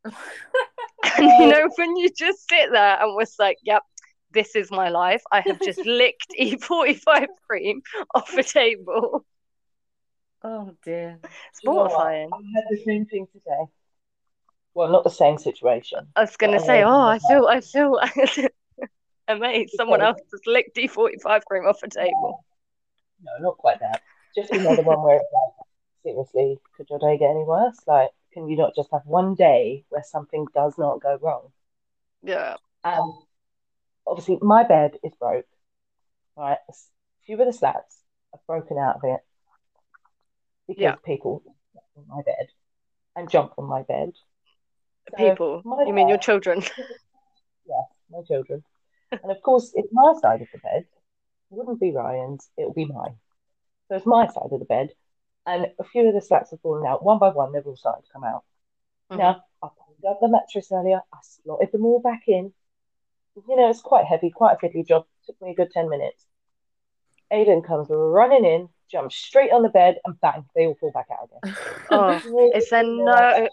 And 1.18 1.26
you 1.40 1.48
know, 1.48 1.70
when 1.76 1.96
you 1.98 2.10
just 2.10 2.50
sit 2.50 2.72
there 2.72 3.02
and 3.02 3.16
was 3.16 3.36
like, 3.40 3.58
yep, 3.64 3.84
this 4.32 4.56
is 4.56 4.72
my 4.72 4.90
life. 4.90 5.22
I 5.32 5.42
have 5.42 5.60
just 5.62 5.86
licked 5.86 6.28
E45 6.40 7.28
cream 7.48 7.82
off 8.16 8.34
a 8.38 8.44
table. 8.44 9.26
Oh 10.44 10.72
dear. 10.84 11.20
It's 11.24 11.60
You 11.64 11.70
know 11.70 11.76
mortifying. 11.76 12.30
I 12.34 12.38
had 12.56 12.64
the 12.70 12.84
same 12.84 13.06
thing 13.06 13.28
today. 13.32 13.66
Well, 14.76 14.90
not 14.90 15.04
the 15.04 15.10
same 15.10 15.38
situation. 15.40 16.08
I 16.16 16.22
was 16.22 16.38
gonna 16.38 16.60
Oh, 16.60 16.66
say, 16.66 16.84
oh, 16.84 17.08
I 17.08 17.20
feel, 17.20 17.48
I 17.48 17.62
feel 17.62 18.00
amazed. 19.28 19.74
Someone 19.76 20.02
else 20.02 20.20
just 20.32 20.48
licked 20.48 20.78
E45 20.78 21.46
cream 21.46 21.66
off 21.66 21.84
a 21.84 21.90
table. 21.90 22.44
No, 23.24 23.32
not 23.40 23.58
quite 23.58 23.80
that. 23.82 24.02
Just 24.36 24.52
another 24.52 24.82
one 24.84 25.02
where 25.02 25.18
it's 25.18 25.34
like, 25.34 25.54
seriously, 26.04 26.60
could 26.78 26.90
your 26.90 27.00
day 27.00 27.18
get 27.18 27.32
any 27.32 27.44
worse? 27.44 27.78
Like, 27.88 28.12
can 28.34 28.48
you 28.48 28.58
not 28.58 28.76
just 28.76 28.92
have 28.92 29.06
one 29.06 29.36
day 29.36 29.86
where 29.90 30.04
something 30.04 30.46
does 30.54 30.78
not 30.78 31.02
go 31.02 31.18
wrong? 31.22 31.52
Yeah. 32.24 32.58
And 32.86 33.14
obviously, 34.08 34.40
my 34.42 34.64
bed 34.64 34.98
is 35.04 35.14
broke. 35.16 35.48
Right, 36.38 36.60
a 36.70 36.74
few 37.26 37.40
of 37.40 37.48
the 37.48 37.54
slats 37.54 38.04
have 38.34 38.46
broken 38.48 38.78
out 38.78 38.98
of 38.98 39.04
it 39.06 39.22
because 40.68 40.82
Yeah. 40.82 40.96
people 41.06 41.42
slept 41.72 41.88
on 41.98 42.06
my 42.08 42.22
bed 42.22 42.48
and 43.16 43.30
jump 43.30 43.54
on 43.58 43.66
my 43.66 43.84
bed. 43.84 44.14
So 45.12 45.18
People. 45.18 45.62
You 45.86 45.94
mean 45.94 46.10
your 46.10 46.18
children? 46.18 46.64
Yes, 47.68 47.86
my 48.12 48.22
children. 48.28 48.64
And 49.12 49.32
of 49.32 49.42
course, 49.42 49.72
it's 49.74 49.92
my 49.92 50.14
side 50.22 50.42
of 50.42 50.48
the 50.54 50.60
bed. 50.60 50.82
It 50.84 50.86
wouldn't 51.50 51.80
be 51.80 51.92
Ryan's, 51.92 52.48
it 52.58 52.66
would 52.66 52.76
be 52.76 52.86
mine. 52.86 53.16
So 53.88 53.96
it's 53.96 54.06
my 54.06 54.28
side 54.28 54.50
of 54.52 54.60
the 54.60 54.66
bed. 54.66 54.90
And 55.48 55.68
a 55.80 55.84
few 55.84 56.08
of 56.08 56.14
the 56.14 56.22
slats 56.22 56.52
have 56.52 56.62
fallen 56.62 56.86
out. 56.86 57.04
One 57.04 57.18
by 57.18 57.30
one, 57.30 57.54
they've 57.54 57.66
all 57.66 57.76
started 57.76 58.06
to 58.06 58.12
come 58.14 58.24
out. 58.24 58.44
Mhm. 59.12 59.18
Now, 59.18 59.44
I 59.64 59.70
pulled 59.70 60.06
up 60.08 60.20
the 60.22 60.28
mattress 60.28 60.72
earlier, 60.72 61.02
I 61.12 61.18
slotted 61.22 61.72
them 61.72 61.86
all 61.86 62.00
back 62.00 62.28
in. 62.28 62.54
You 63.48 63.56
know, 63.56 63.70
it's 63.70 63.82
quite 63.82 64.06
heavy, 64.06 64.30
quite 64.30 64.54
a 64.54 64.58
fiddly 64.58 64.86
job. 64.88 65.06
Took 65.26 65.42
me 65.42 65.52
a 65.52 65.56
good 65.56 65.72
10 65.72 65.90
minutes. 65.90 66.26
Aiden 67.32 67.66
comes 67.66 67.88
running 67.90 68.46
in, 68.46 68.70
jumps 68.92 69.16
straight 69.16 69.52
on 69.52 69.64
the 69.64 69.70
bed, 69.70 70.00
and 70.06 70.20
bang, 70.22 70.46
they 70.56 70.68
all 70.68 70.76
fall 70.76 70.92
back 70.92 71.08
out 71.12 71.30
again. 71.30 71.56
Oh, 71.92 72.52
is 72.54 72.70
there 72.70 72.84
no 72.84 73.48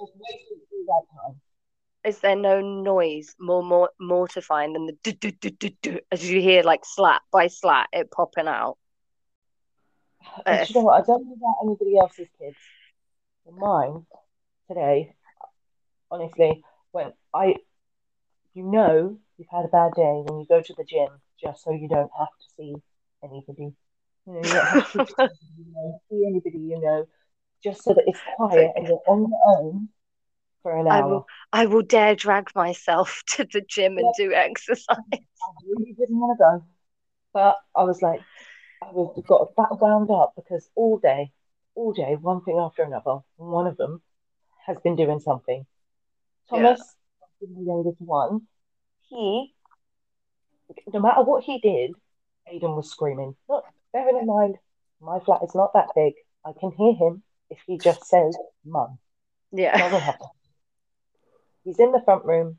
is 2.04 2.18
there 2.18 2.36
no 2.36 2.60
noise 2.60 3.34
more, 3.38 3.62
more 3.62 3.90
mortifying 4.00 4.72
than 4.72 4.86
the 4.86 4.92
do, 5.02 5.12
do, 5.12 5.30
do, 5.30 5.50
do, 5.50 5.70
do, 5.82 6.00
as 6.10 6.28
you 6.28 6.40
hear 6.40 6.62
like 6.62 6.84
slat 6.84 7.22
by 7.32 7.46
slat 7.46 7.88
it 7.92 8.10
popping 8.10 8.48
out? 8.48 8.76
You 10.68 10.74
know 10.76 10.80
what? 10.82 11.02
I 11.02 11.06
don't 11.06 11.26
know 11.26 11.34
about 11.34 11.56
anybody 11.64 11.98
else's 11.98 12.28
kids. 12.38 12.56
Mine 13.50 14.06
today, 14.68 15.14
honestly, 16.10 16.62
when 16.92 17.12
I, 17.34 17.56
you 18.54 18.62
know, 18.62 19.18
you've 19.36 19.48
had 19.50 19.64
a 19.64 19.68
bad 19.68 19.92
day 19.94 20.22
when 20.24 20.40
you 20.40 20.46
go 20.48 20.62
to 20.62 20.74
the 20.76 20.84
gym 20.84 21.08
just 21.42 21.64
so 21.64 21.72
you 21.72 21.88
don't 21.88 22.10
have 22.18 22.28
to 22.28 22.46
see 22.56 22.74
anybody. 23.22 23.74
You 24.26 24.32
know, 24.32 24.38
you 24.38 24.52
don't 24.52 24.66
have 24.66 24.92
to 24.92 25.06
see 25.06 25.14
anybody 25.18 25.38
you 25.58 25.64
know, 25.74 26.00
see 26.08 26.26
anybody 26.26 26.58
you 26.58 26.80
know, 26.80 27.06
just 27.62 27.82
so 27.82 27.94
that 27.94 28.04
it's 28.06 28.20
quiet 28.36 28.72
and 28.76 28.86
you're 28.86 29.02
on 29.06 29.28
your 29.28 29.40
own. 29.46 29.88
For 30.62 30.76
an 30.76 30.88
I 30.88 31.00
hour. 31.00 31.08
will 31.08 31.26
I 31.52 31.66
will 31.66 31.82
dare 31.82 32.14
drag 32.14 32.50
myself 32.54 33.22
to 33.36 33.46
the 33.52 33.60
gym 33.60 33.98
and 33.98 34.12
do 34.16 34.32
exercise. 34.32 34.96
I 35.12 35.18
really 35.66 35.92
didn't 35.92 36.18
want 36.18 36.38
to 36.38 36.42
go, 36.42 36.64
but 37.32 37.56
I 37.76 37.84
was 37.84 38.00
like, 38.00 38.20
I 38.82 38.90
was 38.92 39.22
got 39.26 39.54
that 39.56 39.78
wound 39.80 40.10
up 40.10 40.34
because 40.36 40.68
all 40.74 40.98
day, 40.98 41.32
all 41.74 41.92
day, 41.92 42.16
one 42.20 42.42
thing 42.42 42.58
after 42.58 42.82
another, 42.82 43.18
one 43.36 43.66
of 43.66 43.76
them 43.76 44.02
has 44.66 44.76
been 44.82 44.96
doing 44.96 45.20
something. 45.20 45.66
Thomas, 46.48 46.80
the 47.40 47.64
youngest 47.64 48.00
one, 48.00 48.42
he, 49.08 49.54
no 50.92 51.00
matter 51.00 51.22
what 51.22 51.44
he 51.44 51.58
did, 51.58 51.92
Aiden 52.52 52.76
was 52.76 52.90
screaming. 52.90 53.34
Look, 53.48 53.64
bearing 53.92 54.18
in 54.18 54.26
mind, 54.26 54.56
my 55.00 55.18
flat 55.20 55.40
is 55.42 55.54
not 55.54 55.72
that 55.74 55.88
big. 55.94 56.14
I 56.44 56.52
can 56.58 56.72
hear 56.72 56.94
him 56.94 57.22
if 57.50 57.58
he 57.66 57.78
just 57.78 58.04
says, 58.04 58.36
"Mum." 58.64 58.98
Yeah. 59.52 59.76
Doesn't 59.76 60.00
to. 60.00 60.18
He's 61.64 61.78
in 61.78 61.92
the 61.92 62.02
front 62.04 62.24
room. 62.24 62.58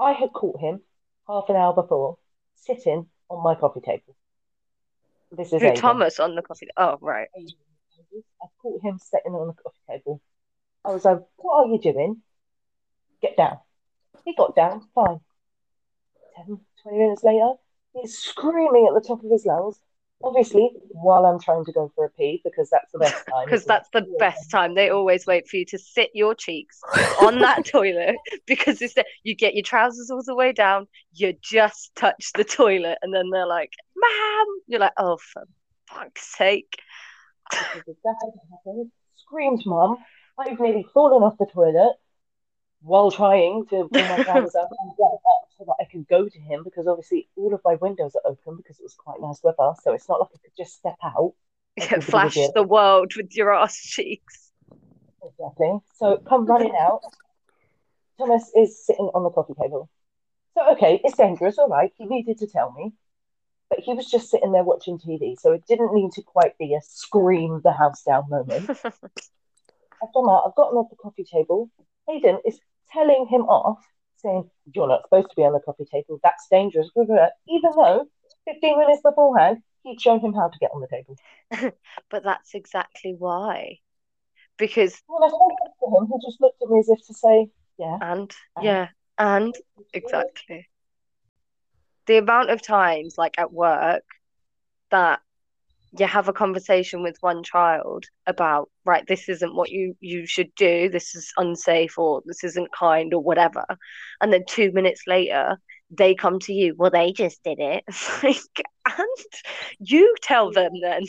I 0.00 0.12
had 0.12 0.32
caught 0.32 0.60
him 0.60 0.80
half 1.26 1.48
an 1.48 1.56
hour 1.56 1.74
before 1.74 2.18
sitting 2.54 3.06
on 3.28 3.42
my 3.42 3.54
coffee 3.54 3.80
table. 3.80 4.16
This 5.30 5.52
is 5.52 5.60
Who 5.60 5.74
Thomas 5.74 6.18
on 6.18 6.34
the 6.34 6.42
coffee? 6.42 6.68
Oh 6.76 6.98
right. 7.00 7.28
I 7.36 8.46
caught 8.62 8.82
him 8.82 8.98
sitting 8.98 9.32
on 9.32 9.48
the 9.48 9.52
coffee 9.54 9.78
table. 9.88 10.20
I 10.84 10.90
was 10.90 11.04
like, 11.04 11.18
What 11.36 11.64
are 11.64 11.66
you 11.66 11.78
doing? 11.80 12.22
Get 13.20 13.36
down. 13.36 13.58
He 14.24 14.34
got 14.34 14.54
down, 14.56 14.86
fine. 14.94 15.20
10, 16.36 16.60
20 16.82 16.98
minutes 16.98 17.24
later, 17.24 17.52
he's 17.94 18.16
screaming 18.16 18.86
at 18.88 18.94
the 18.94 19.06
top 19.06 19.22
of 19.22 19.30
his 19.30 19.44
lungs. 19.44 19.80
Obviously, 20.22 20.70
while 20.90 21.26
I'm 21.26 21.38
trying 21.38 21.64
to 21.64 21.72
go 21.72 21.92
for 21.94 22.06
a 22.06 22.10
pee, 22.10 22.40
because 22.42 22.68
that's 22.70 22.90
the 22.92 22.98
best 22.98 23.24
time. 23.30 23.44
Because 23.44 23.64
that's 23.64 23.88
the 23.92 24.04
best 24.18 24.50
time. 24.50 24.74
They 24.74 24.90
always 24.90 25.26
wait 25.26 25.48
for 25.48 25.56
you 25.56 25.64
to 25.66 25.78
sit 25.78 26.10
your 26.12 26.34
cheeks 26.34 26.80
on 27.22 27.38
that 27.38 27.64
toilet 27.70 28.16
because 28.46 28.82
it's 28.82 28.94
the, 28.94 29.04
you 29.22 29.36
get 29.36 29.54
your 29.54 29.62
trousers 29.62 30.10
all 30.10 30.22
the 30.24 30.34
way 30.34 30.52
down, 30.52 30.88
you 31.12 31.34
just 31.40 31.94
touch 31.94 32.32
the 32.34 32.44
toilet, 32.44 32.98
and 33.02 33.14
then 33.14 33.30
they're 33.30 33.46
like, 33.46 33.72
"Ma'am," 33.96 34.46
you're 34.66 34.80
like, 34.80 34.94
"Oh, 34.96 35.18
for 35.18 35.46
fuck's 35.88 36.36
sake!" 36.36 36.80
This 37.52 37.60
is 37.60 37.76
exactly 37.76 38.30
what 38.32 38.60
happened. 38.66 38.90
Screamed, 39.16 39.62
Mum. 39.66 39.98
I've 40.38 40.58
nearly 40.58 40.86
fallen 40.92 41.22
off 41.22 41.38
the 41.38 41.46
toilet 41.46 41.94
while 42.82 43.10
trying 43.10 43.66
to 43.70 43.88
pull 43.92 44.02
my 44.02 44.22
trousers 44.22 44.54
up 44.54 44.68
and 44.70 44.96
get 44.96 45.04
up 45.04 45.37
that 45.68 45.76
I 45.80 45.84
could 45.84 46.08
go 46.08 46.28
to 46.28 46.38
him 46.40 46.64
because 46.64 46.86
obviously 46.86 47.28
all 47.36 47.54
of 47.54 47.60
my 47.64 47.76
windows 47.76 48.16
are 48.16 48.30
open 48.30 48.56
because 48.56 48.80
it 48.80 48.82
was 48.82 48.94
quite 48.94 49.20
nice 49.20 49.40
weather. 49.42 49.74
So 49.82 49.92
it's 49.92 50.08
not 50.08 50.20
like 50.20 50.30
I 50.34 50.38
could 50.42 50.56
just 50.56 50.74
step 50.74 50.96
out. 51.02 51.34
Yeah, 51.78 52.00
flash 52.00 52.36
the 52.56 52.64
world 52.64 53.12
with 53.16 53.36
your 53.36 53.54
ass 53.54 53.80
cheeks. 53.80 54.50
Exactly. 55.22 55.78
So 55.94 56.16
come 56.28 56.44
running 56.44 56.74
out. 56.80 57.02
Thomas 58.18 58.50
is 58.56 58.84
sitting 58.84 59.08
on 59.14 59.22
the 59.22 59.30
coffee 59.30 59.54
table. 59.54 59.88
So 60.54 60.72
okay, 60.72 61.00
it's 61.04 61.16
dangerous, 61.16 61.56
all 61.56 61.68
right. 61.68 61.92
He 61.96 62.06
needed 62.06 62.38
to 62.38 62.48
tell 62.48 62.72
me. 62.72 62.94
But 63.70 63.78
he 63.80 63.94
was 63.94 64.10
just 64.10 64.28
sitting 64.28 64.50
there 64.50 64.64
watching 64.64 64.98
TV, 64.98 65.38
so 65.38 65.52
it 65.52 65.66
didn't 65.68 65.94
need 65.94 66.10
to 66.12 66.22
quite 66.22 66.58
be 66.58 66.74
a 66.74 66.80
scream 66.82 67.60
the 67.62 67.70
house 67.72 68.02
down 68.02 68.24
moment. 68.28 68.70
I've 70.02 70.12
done 70.14 70.26
that. 70.26 70.42
I've 70.46 70.54
gotten 70.56 70.78
off 70.78 70.90
the 70.90 70.96
coffee 70.96 71.24
table. 71.24 71.70
Aiden 72.08 72.38
is 72.46 72.58
telling 72.90 73.26
him 73.28 73.42
off, 73.42 73.84
saying, 74.20 74.50
You're 74.74 74.88
not 74.88 75.02
supposed 75.02 75.30
to 75.30 75.36
be 75.36 75.42
on 75.42 75.52
the 75.52 75.60
coffee 75.60 75.84
table. 75.90 76.20
That's 76.22 76.46
dangerous. 76.50 76.88
Even 76.96 77.70
though 77.76 78.06
15 78.46 78.78
minutes 78.78 79.02
beforehand, 79.02 79.58
he'd 79.82 80.00
shown 80.00 80.20
him 80.20 80.32
how 80.34 80.48
to 80.48 80.58
get 80.58 80.70
on 80.74 80.80
the 80.80 80.88
table. 80.88 81.16
but 82.10 82.24
that's 82.24 82.54
exactly 82.54 83.14
why. 83.18 83.78
Because 84.58 85.00
When 85.06 85.22
I 85.22 85.28
spoke 85.28 85.50
to 85.80 85.96
him, 85.98 86.08
he 86.12 86.26
just 86.26 86.40
looked 86.40 86.60
at 86.62 86.68
me 86.68 86.80
as 86.80 86.88
if 86.88 87.06
to 87.06 87.14
say, 87.14 87.48
Yeah. 87.78 87.98
and 88.00 88.34
And- 88.56 88.64
yeah, 88.64 88.88
and 89.18 89.54
exactly. 89.92 90.68
The 92.06 92.16
amount 92.18 92.50
of 92.50 92.62
times, 92.62 93.18
like 93.18 93.38
at 93.38 93.52
work, 93.52 94.02
that 94.90 95.20
you 95.92 96.06
have 96.06 96.28
a 96.28 96.32
conversation 96.32 97.02
with 97.02 97.16
one 97.20 97.42
child 97.42 98.04
about, 98.26 98.70
right, 98.84 99.06
this 99.06 99.28
isn't 99.28 99.54
what 99.54 99.70
you 99.70 99.96
you 100.00 100.26
should 100.26 100.54
do, 100.54 100.88
this 100.88 101.14
is 101.14 101.32
unsafe, 101.36 101.98
or 101.98 102.22
this 102.26 102.44
isn't 102.44 102.72
kind, 102.72 103.14
or 103.14 103.22
whatever, 103.22 103.64
and 104.20 104.32
then 104.32 104.44
two 104.46 104.72
minutes 104.72 105.02
later 105.06 105.58
they 105.90 106.14
come 106.14 106.38
to 106.40 106.52
you. 106.52 106.74
Well, 106.76 106.90
they 106.90 107.12
just 107.12 107.42
did 107.42 107.58
it. 107.60 107.84
It's 107.88 108.22
like, 108.22 108.66
and 108.86 109.08
you 109.78 110.14
tell 110.22 110.50
them 110.52 110.72
then. 110.82 111.04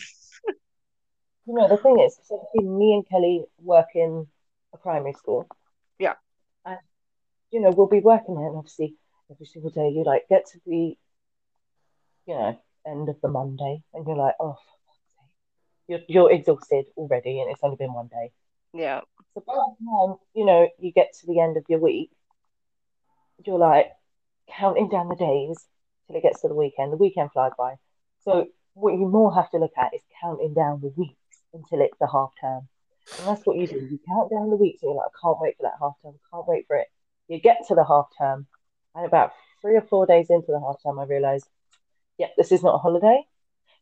You 1.46 1.56
know, 1.56 1.68
the 1.68 1.78
thing 1.78 2.00
is, 2.00 2.16
so 2.26 2.48
me 2.56 2.94
and 2.94 3.10
Kelly 3.10 3.44
work 3.62 3.88
in 3.96 4.28
a 4.72 4.78
primary 4.78 5.14
school. 5.14 5.48
Yeah. 5.98 6.14
And, 6.64 6.78
you 7.50 7.60
know, 7.60 7.72
we'll 7.72 7.88
be 7.88 8.02
working 8.02 8.36
there, 8.36 8.48
and 8.48 8.56
obviously, 8.56 8.96
every 9.32 9.48
single 9.48 9.72
day 9.72 9.90
you 9.90 10.04
like 10.04 10.28
get 10.30 10.46
to 10.52 10.60
be 10.66 10.98
you 12.30 12.36
know, 12.36 12.60
end 12.86 13.10
of 13.10 13.16
the 13.22 13.30
Monday, 13.30 13.84
and 13.94 14.06
you're 14.08 14.16
like, 14.18 14.36
oh, 14.40 14.54
for 14.54 14.76
fuck's 14.88 15.00
sake. 15.16 15.30
you're, 15.88 16.00
you're 16.08 16.32
exhausted 16.32 16.86
already, 16.98 17.42
and 17.42 17.52
it's 17.52 17.62
only 17.64 17.78
been 17.78 17.94
one 17.94 18.08
day. 18.08 18.32
Yeah, 18.74 19.02
So 19.34 19.44
by 19.46 19.54
the 19.54 19.76
time, 19.86 20.18
you 20.36 20.46
know, 20.46 20.70
you 20.78 20.92
get 20.92 21.14
to 21.20 21.28
the 21.28 21.40
end 21.40 21.58
of 21.58 21.66
your 21.68 21.80
week, 21.80 22.12
you're 23.46 23.58
like 23.58 23.88
counting 24.50 24.90
down 24.90 25.10
the 25.10 25.16
days 25.16 25.58
till 26.08 26.16
it 26.16 26.24
gets 26.24 26.42
to 26.42 26.48
the 26.48 26.56
weekend. 26.56 26.94
The 26.94 26.98
weekend 26.98 27.32
flies 27.32 27.52
by. 27.58 27.76
So 28.24 28.48
what 28.74 28.94
you 28.94 29.08
more 29.08 29.34
have 29.34 29.50
to 29.52 29.58
look 29.58 29.74
at 29.78 29.94
is 29.94 30.02
counting 30.22 30.54
down 30.54 30.82
the 30.82 30.94
weeks 30.96 31.16
until 31.54 31.82
it's 31.82 31.98
the 32.00 32.08
half 32.08 32.32
term. 32.40 32.68
And 33.18 33.28
that's 33.28 33.46
what 33.46 33.58
you 33.58 33.66
do. 33.66 33.76
You 33.76 34.00
count 34.08 34.30
down 34.30 34.50
the 34.50 34.56
weeks 34.56 34.84
and 34.84 34.90
you're 34.90 34.98
like, 34.98 35.08
I 35.08 35.20
can't 35.22 35.40
wait 35.40 35.58
for 35.58 35.64
that 35.64 35.80
half 35.80 35.94
term, 36.04 36.14
can't 36.32 36.48
wait 36.48 36.68
for 36.68 36.76
it. 36.76 36.88
You 37.28 37.40
get 37.40 37.68
to 37.68 37.76
the 37.76 37.86
half 37.86 38.10
term, 38.18 38.46
and 38.96 39.06
about 39.06 39.34
three 39.62 39.76
or 39.76 39.82
four 39.82 40.06
days 40.06 40.30
into 40.30 40.52
the 40.52 40.60
half 40.60 40.82
term, 40.84 41.00
I 41.00 41.06
realised, 41.06 41.48
yeah, 42.20 42.28
this 42.38 42.52
is 42.52 42.62
not 42.62 42.76
a 42.76 42.78
holiday. 42.78 43.24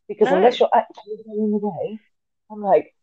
Because 0.08 0.30
No. 0.30 0.36
unless 0.36 0.54
oh. 0.54 0.64
you're 0.64 0.80
actually 0.80 1.22
going 1.26 1.52
away, 1.52 1.98
I'm 2.50 2.62
like, 2.62 2.94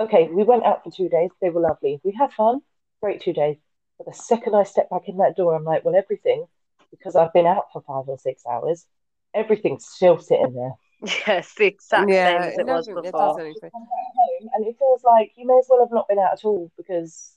okay, 0.00 0.28
we 0.28 0.42
went 0.42 0.64
out 0.64 0.82
for 0.82 0.90
two 0.90 1.08
days, 1.08 1.30
they 1.40 1.50
were 1.50 1.60
lovely. 1.60 2.00
We 2.02 2.12
had 2.12 2.32
fun, 2.32 2.62
great 3.00 3.20
two 3.20 3.32
days. 3.32 3.58
But 3.98 4.06
the 4.06 4.12
second 4.12 4.54
I 4.54 4.64
step 4.64 4.90
back 4.90 5.08
in 5.08 5.18
that 5.18 5.36
door, 5.36 5.54
I'm 5.54 5.64
like, 5.64 5.84
well, 5.84 5.94
everything, 5.94 6.46
because 6.90 7.14
I've 7.14 7.32
been 7.32 7.46
out 7.46 7.66
for 7.72 7.82
five 7.82 8.08
or 8.08 8.18
six 8.18 8.44
hours, 8.44 8.86
everything's 9.32 9.86
still 9.86 10.18
sitting 10.18 10.54
there. 10.54 10.72
yes, 11.26 11.54
the 11.54 11.66
exact 11.66 12.10
yeah, 12.10 12.42
same 12.42 12.50
as 12.50 12.58
it 12.58 12.66
was 12.66 12.86
before. 12.86 13.02
does 13.12 13.38
anything. 13.38 13.70
Come 13.70 13.82
back 13.82 14.12
home, 14.16 14.50
and 14.54 14.66
it 14.66 14.76
feels 14.78 15.04
like 15.04 15.32
you 15.36 15.46
may 15.46 15.58
as 15.58 15.66
well 15.68 15.80
have 15.80 15.92
not 15.92 16.08
been 16.08 16.18
out 16.18 16.32
at 16.32 16.44
all 16.44 16.70
because 16.76 17.36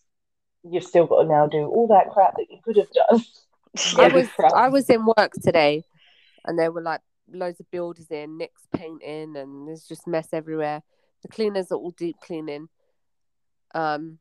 you've 0.63 0.83
still 0.83 1.05
got 1.05 1.23
to 1.23 1.27
now 1.27 1.47
do 1.47 1.65
all 1.67 1.87
that 1.87 2.09
crap 2.09 2.35
that 2.37 2.47
you 2.49 2.57
could 2.63 2.77
have 2.77 2.91
done. 2.91 3.23
I 3.97 4.07
was 4.07 4.27
crap. 4.29 4.53
I 4.53 4.69
was 4.69 4.89
in 4.89 5.05
work 5.05 5.33
today, 5.43 5.83
and 6.45 6.57
they 6.57 6.69
were 6.69 6.81
like 6.81 7.01
loads 7.31 7.59
of 7.59 7.69
builders 7.71 8.07
in, 8.09 8.37
Nick's 8.37 8.67
painting, 8.75 9.35
and 9.35 9.67
there's 9.67 9.85
just 9.85 10.07
mess 10.07 10.29
everywhere. 10.33 10.81
The 11.21 11.27
cleaners 11.27 11.71
are 11.71 11.75
all 11.75 11.91
deep 11.91 12.17
cleaning. 12.23 12.69
Um, 13.73 14.19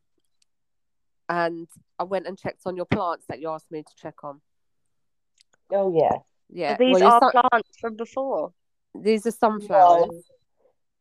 and 1.29 1.69
I 1.99 2.05
went 2.05 2.27
and 2.27 2.39
checked 2.39 2.63
on 2.67 2.77
your 2.77 2.87
plants 2.87 3.27
that 3.29 3.41
you 3.41 3.51
asked 3.51 3.71
me 3.71 3.83
to 3.83 3.95
check 3.97 4.25
on. 4.25 4.41
Oh, 5.73 5.93
yeah. 5.95 6.19
Yeah, 6.51 6.77
These 6.79 7.01
well, 7.01 7.13
are 7.13 7.21
sun- 7.33 7.43
plants 7.51 7.79
from 7.81 7.97
before. 7.97 8.53
these 8.95 9.27
are 9.27 9.31
sunflowers. 9.31 10.09
No. 10.11 10.23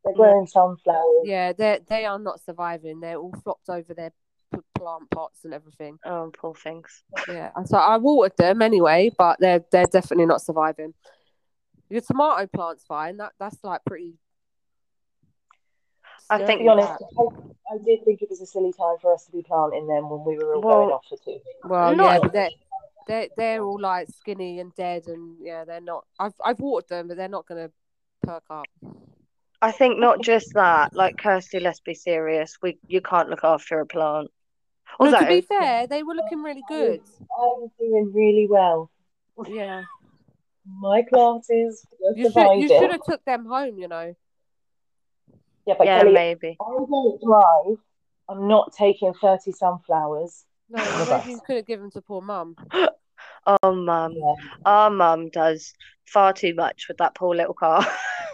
They're 0.04 0.14
growing 0.14 0.46
sunflowers. 0.48 1.24
Yeah, 1.24 1.54
they 1.54 1.80
they 1.88 2.06
are 2.06 2.20
not 2.20 2.42
surviving. 2.42 3.00
They're 3.00 3.18
all 3.18 3.34
flopped 3.44 3.70
over 3.70 3.94
their 3.94 4.12
p- 4.54 4.60
plant 4.76 5.10
pots 5.10 5.44
and 5.46 5.54
everything. 5.54 5.98
Oh, 6.06 6.32
poor 6.38 6.54
things. 6.54 7.04
Yeah, 7.28 7.52
and 7.56 7.68
so 7.68 7.78
I 7.78 7.98
watered 7.98 8.38
them 8.38 8.62
anyway, 8.62 9.10
but 9.18 9.38
they're 9.40 9.64
they're 9.72 9.86
definitely 9.88 10.26
not 10.26 10.42
surviving. 10.42 10.94
Your 11.89 12.01
tomato 12.01 12.48
plant's 12.48 12.84
fine. 12.84 13.17
That 13.17 13.34
that's 13.39 13.63
like 13.63 13.82
pretty. 13.86 14.15
I 16.29 16.39
To 16.39 16.46
think- 16.46 16.62
be 16.62 16.67
honest, 16.67 16.89
I, 16.91 17.24
I 17.74 17.77
did 17.86 18.03
think 18.03 18.22
it 18.22 18.29
was 18.29 18.41
a 18.41 18.46
silly 18.46 18.74
time 18.74 18.96
for 19.01 19.13
us 19.13 19.25
to 19.25 19.32
be 19.32 19.44
planting 19.44 19.88
them 19.88 20.10
when 20.10 20.25
we 20.25 20.38
were 20.38 20.56
all 20.56 20.62
going 20.62 20.89
off 20.89 21.06
for 21.08 21.17
two. 21.24 21.39
Well, 21.63 21.96
yeah, 21.96 22.20
but 22.22 22.34
they're 22.34 22.50
they're 23.08 23.27
they're 23.38 23.63
all 23.63 23.79
like 23.79 24.10
skinny 24.10 24.60
and 24.60 24.74
dead, 24.75 25.08
and 25.08 25.38
yeah, 25.39 25.63
they're 25.63 25.82
not. 25.82 26.06
I've 26.20 26.34
I've 26.44 26.60
watered 26.60 26.89
them, 26.89 27.08
but 27.08 27.17
they're 27.17 27.29
not 27.29 27.46
gonna 27.48 27.72
perk 28.24 28.44
up. 28.50 28.65
I 29.62 29.72
think 29.72 29.98
not 30.00 30.22
just 30.22 30.53
that. 30.53 30.94
Like 30.94 31.17
Kirsty, 31.17 31.60
let's 31.60 31.79
be 31.79 31.94
serious. 31.94 32.58
We 32.62 32.77
you 32.88 33.01
can't 33.01 33.29
look 33.29 33.44
after 33.44 33.79
a 33.79 33.86
plant. 33.86 34.29
No, 35.00 35.06
Although 35.06 35.20
to 35.20 35.25
be 35.27 35.41
fair, 35.41 35.88
they 35.88 36.03
were 36.03 36.15
looking 36.15 36.41
really 36.41 36.63
good. 36.67 37.01
I 37.22 37.41
was 37.41 37.70
doing 37.79 38.12
really 38.13 38.48
well. 38.50 38.89
Yeah, 39.48 39.84
My 40.79 41.01
classes 41.03 41.86
were 42.00 42.13
you 42.15 42.31
should 42.31 42.51
you 42.59 42.67
should 42.67 42.91
have 42.91 43.03
took 43.03 43.24
them 43.25 43.45
home. 43.45 43.77
You 43.77 43.88
know. 43.88 44.15
Yeah, 45.65 45.75
but 45.77 45.88
yeah, 45.88 46.00
Kelly, 46.00 46.13
maybe. 46.13 46.57
I 46.62 46.65
don't 46.65 47.21
drive. 47.21 47.77
I'm 48.29 48.47
not 48.47 48.74
taking 48.74 49.13
30 49.13 49.51
sunflowers. 49.51 50.45
No, 50.69 50.83
maybe 51.09 51.31
you 51.31 51.41
could 51.45 51.57
have 51.57 51.65
given 51.65 51.83
them 51.83 51.91
to 51.91 52.01
poor 52.01 52.21
mum. 52.21 52.55
Oh, 53.63 53.74
mum. 53.74 54.13
Yeah. 54.13 54.33
Our 54.65 54.89
mum 54.89 55.29
does 55.29 55.74
far 56.05 56.33
too 56.33 56.53
much 56.53 56.88
with 56.88 56.97
that 56.97 57.15
poor 57.15 57.33
little 57.33 57.53
car. 57.53 57.86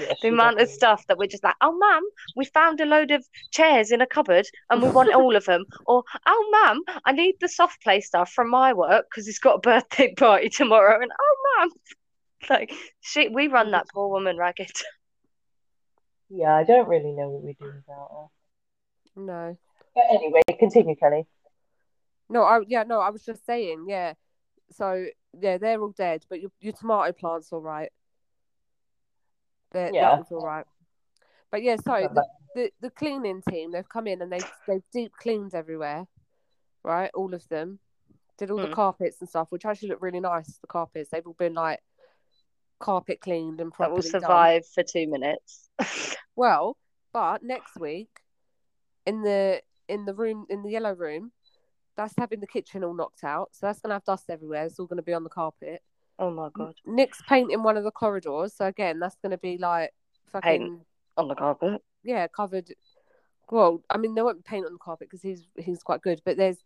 Yeah, 0.00 0.14
the 0.22 0.28
amount 0.28 0.60
of 0.60 0.68
stuff 0.68 1.06
that 1.06 1.18
we're 1.18 1.26
just 1.26 1.44
like, 1.44 1.54
oh, 1.60 1.76
mum, 1.76 2.02
we 2.36 2.44
found 2.44 2.80
a 2.80 2.86
load 2.86 3.10
of 3.10 3.24
chairs 3.50 3.92
in 3.92 4.00
a 4.00 4.06
cupboard 4.06 4.46
and 4.70 4.82
we 4.82 4.88
want 4.88 5.14
all 5.14 5.36
of 5.36 5.44
them. 5.44 5.64
Or, 5.86 6.02
oh, 6.26 6.48
mum, 6.50 6.82
I 7.04 7.12
need 7.12 7.36
the 7.40 7.48
soft 7.48 7.82
play 7.82 8.00
stuff 8.00 8.32
from 8.32 8.50
my 8.50 8.72
work 8.72 9.06
because 9.10 9.28
it's 9.28 9.38
got 9.38 9.56
a 9.56 9.60
birthday 9.60 10.14
party 10.16 10.48
tomorrow. 10.48 11.00
And, 11.00 11.10
oh, 11.12 11.58
mum, 11.58 11.70
like, 12.50 12.72
she, 13.00 13.28
we 13.28 13.48
run 13.48 13.70
that 13.72 13.86
poor 13.92 14.08
woman 14.08 14.36
ragged. 14.36 14.72
Yeah, 16.34 16.54
I 16.54 16.64
don't 16.64 16.88
really 16.88 17.12
know 17.12 17.28
what 17.28 17.42
we 17.42 17.52
do 17.52 17.66
without 17.66 18.08
her. 18.10 19.22
No. 19.22 19.58
But 19.94 20.04
anyway, 20.10 20.40
continue, 20.58 20.96
Kelly. 20.96 21.26
No, 22.30 22.42
I 22.42 22.60
yeah, 22.66 22.84
no, 22.84 23.00
I 23.00 23.10
was 23.10 23.22
just 23.22 23.44
saying, 23.44 23.84
yeah. 23.86 24.14
So 24.70 25.04
yeah, 25.38 25.58
they're 25.58 25.78
all 25.78 25.90
dead, 25.90 26.24
but 26.30 26.40
your 26.40 26.50
your 26.60 26.72
tomato 26.72 27.12
plant's 27.12 27.52
all 27.52 27.60
right. 27.60 27.92
They're, 29.72 29.90
Yeah. 29.92 30.10
that 30.10 30.18
was 30.18 30.32
all 30.32 30.44
right. 30.44 30.66
But 31.50 31.62
yeah, 31.62 31.76
so 31.76 32.08
the, 32.14 32.24
the 32.54 32.70
the 32.80 32.90
cleaning 32.90 33.42
team, 33.48 33.72
they've 33.72 33.88
come 33.88 34.06
in 34.06 34.22
and 34.22 34.32
they 34.32 34.40
they've 34.66 34.82
deep 34.92 35.12
cleaned 35.20 35.54
everywhere, 35.54 36.06
right? 36.82 37.10
All 37.14 37.34
of 37.34 37.46
them 37.48 37.78
did 38.38 38.50
all 38.50 38.58
Mm. 38.58 38.62
the 38.62 38.74
carpets 38.74 39.18
and 39.20 39.28
stuff, 39.28 39.48
which 39.50 39.64
actually 39.66 39.88
look 39.90 40.02
really 40.02 40.20
nice. 40.20 40.58
The 40.58 40.66
carpets, 40.66 41.10
they've 41.10 41.26
all 41.26 41.34
been 41.38 41.54
like 41.54 41.80
carpet 42.80 43.20
cleaned 43.20 43.60
and 43.60 43.70
That 43.70 43.76
properly 43.76 43.96
will 43.96 44.02
done. 44.02 44.20
survive 44.22 44.66
for 44.66 44.82
two 44.82 45.06
minutes. 45.08 45.68
Well, 46.34 46.78
but 47.12 47.42
next 47.42 47.78
week 47.78 48.08
in 49.04 49.20
the 49.20 49.60
in 49.88 50.06
the 50.06 50.14
room 50.14 50.46
in 50.48 50.62
the 50.62 50.70
yellow 50.70 50.94
room, 50.94 51.32
that's 51.94 52.14
having 52.16 52.40
the 52.40 52.46
kitchen 52.46 52.82
all 52.82 52.94
knocked 52.94 53.22
out. 53.22 53.50
So 53.52 53.66
that's 53.66 53.80
gonna 53.80 53.94
have 53.96 54.04
dust 54.04 54.30
everywhere. 54.30 54.64
It's 54.64 54.78
all 54.80 54.86
gonna 54.86 55.02
be 55.02 55.12
on 55.12 55.24
the 55.24 55.28
carpet. 55.28 55.82
Oh 56.22 56.30
my 56.30 56.48
God. 56.54 56.74
Nick's 56.86 57.20
painting 57.28 57.62
one 57.62 57.76
of 57.76 57.84
the 57.84 57.90
corridors. 57.90 58.54
So 58.54 58.66
again, 58.66 58.98
that's 58.98 59.16
gonna 59.22 59.38
be 59.38 59.58
like 59.58 59.92
fucking 60.32 60.80
On 61.18 61.28
the 61.28 61.34
carpet. 61.34 61.82
yeah, 62.02 62.26
covered. 62.28 62.72
Well, 63.50 63.82
I 63.90 63.98
mean, 63.98 64.14
there 64.14 64.24
won't 64.24 64.38
be 64.38 64.48
paint 64.48 64.64
on 64.64 64.72
the 64.72 64.78
carpet 64.78 65.08
because 65.10 65.22
he's 65.22 65.46
he's 65.58 65.82
quite 65.82 66.00
good, 66.00 66.22
but 66.24 66.36
there's, 66.36 66.64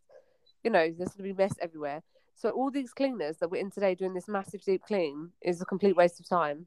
you 0.63 0.71
know, 0.71 0.93
there's 0.97 1.11
gonna 1.15 1.29
be 1.29 1.33
mess 1.33 1.55
everywhere. 1.61 2.03
So 2.37 2.51
all 2.51 2.71
these 2.71 2.93
cleaners 2.93 3.39
that 3.39 3.51
we're 3.51 3.61
in 3.63 3.71
today 3.71 3.95
doing 3.95 4.13
this 4.15 4.29
massive 4.29 4.63
deep 4.63 4.83
clean 4.87 5.31
is 5.41 5.61
a 5.61 5.65
complete 5.65 5.97
waste 5.97 6.21
of 6.21 6.29
time. 6.29 6.67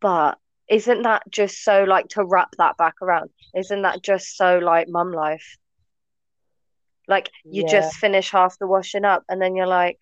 But 0.00 0.38
isn't 0.68 1.02
that 1.02 1.22
just 1.30 1.62
so 1.62 1.84
like 1.84 2.08
to 2.08 2.24
wrap 2.24 2.48
that 2.58 2.76
back 2.78 2.94
around? 3.02 3.30
Isn't 3.54 3.82
that 3.82 4.02
just 4.02 4.36
so 4.36 4.58
like 4.58 4.88
mum 4.88 5.12
life? 5.12 5.58
Like 7.06 7.30
you 7.44 7.62
Yeah. 7.62 7.68
just 7.68 7.96
finish 7.96 8.30
half 8.32 8.58
the 8.58 8.66
washing 8.66 9.04
up 9.04 9.22
and 9.28 9.40
then 9.40 9.54
you're 9.54 9.66
like, 9.68 9.98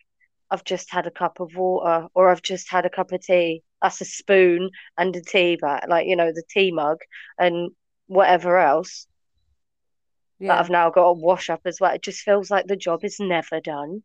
I've 0.51 0.65
just 0.65 0.91
had 0.93 1.07
a 1.07 1.11
cup 1.11 1.41
of 1.41 1.55
water 1.55 2.09
or 2.15 2.29
I've 2.29 2.43
just 2.43 2.71
had 2.71 2.87
a 2.87 2.91
cup 2.91 3.13
of 3.13 3.23
tea. 3.23 3.63
That's 3.83 4.01
a 4.01 4.05
spoon 4.05 4.71
and 4.97 5.15
a 5.17 5.21
tea 5.21 5.57
bag, 5.57 5.89
like 5.89 6.07
you 6.07 6.17
know, 6.17 6.33
the 6.33 6.45
tea 6.49 6.71
mug 6.71 6.99
and 7.39 7.71
whatever 8.07 8.59
else 8.59 9.07
that 10.41 10.59
I've 10.59 10.71
now 10.71 10.91
got 10.91 11.05
to 11.05 11.13
wash 11.21 11.51
up 11.51 11.63
as 11.65 11.81
well. 11.81 11.95
It 11.95 12.03
just 12.03 12.21
feels 12.21 12.51
like 12.51 12.67
the 12.67 12.77
job 12.77 13.05
is 13.05 13.19
never 13.21 13.61
done. 13.61 14.03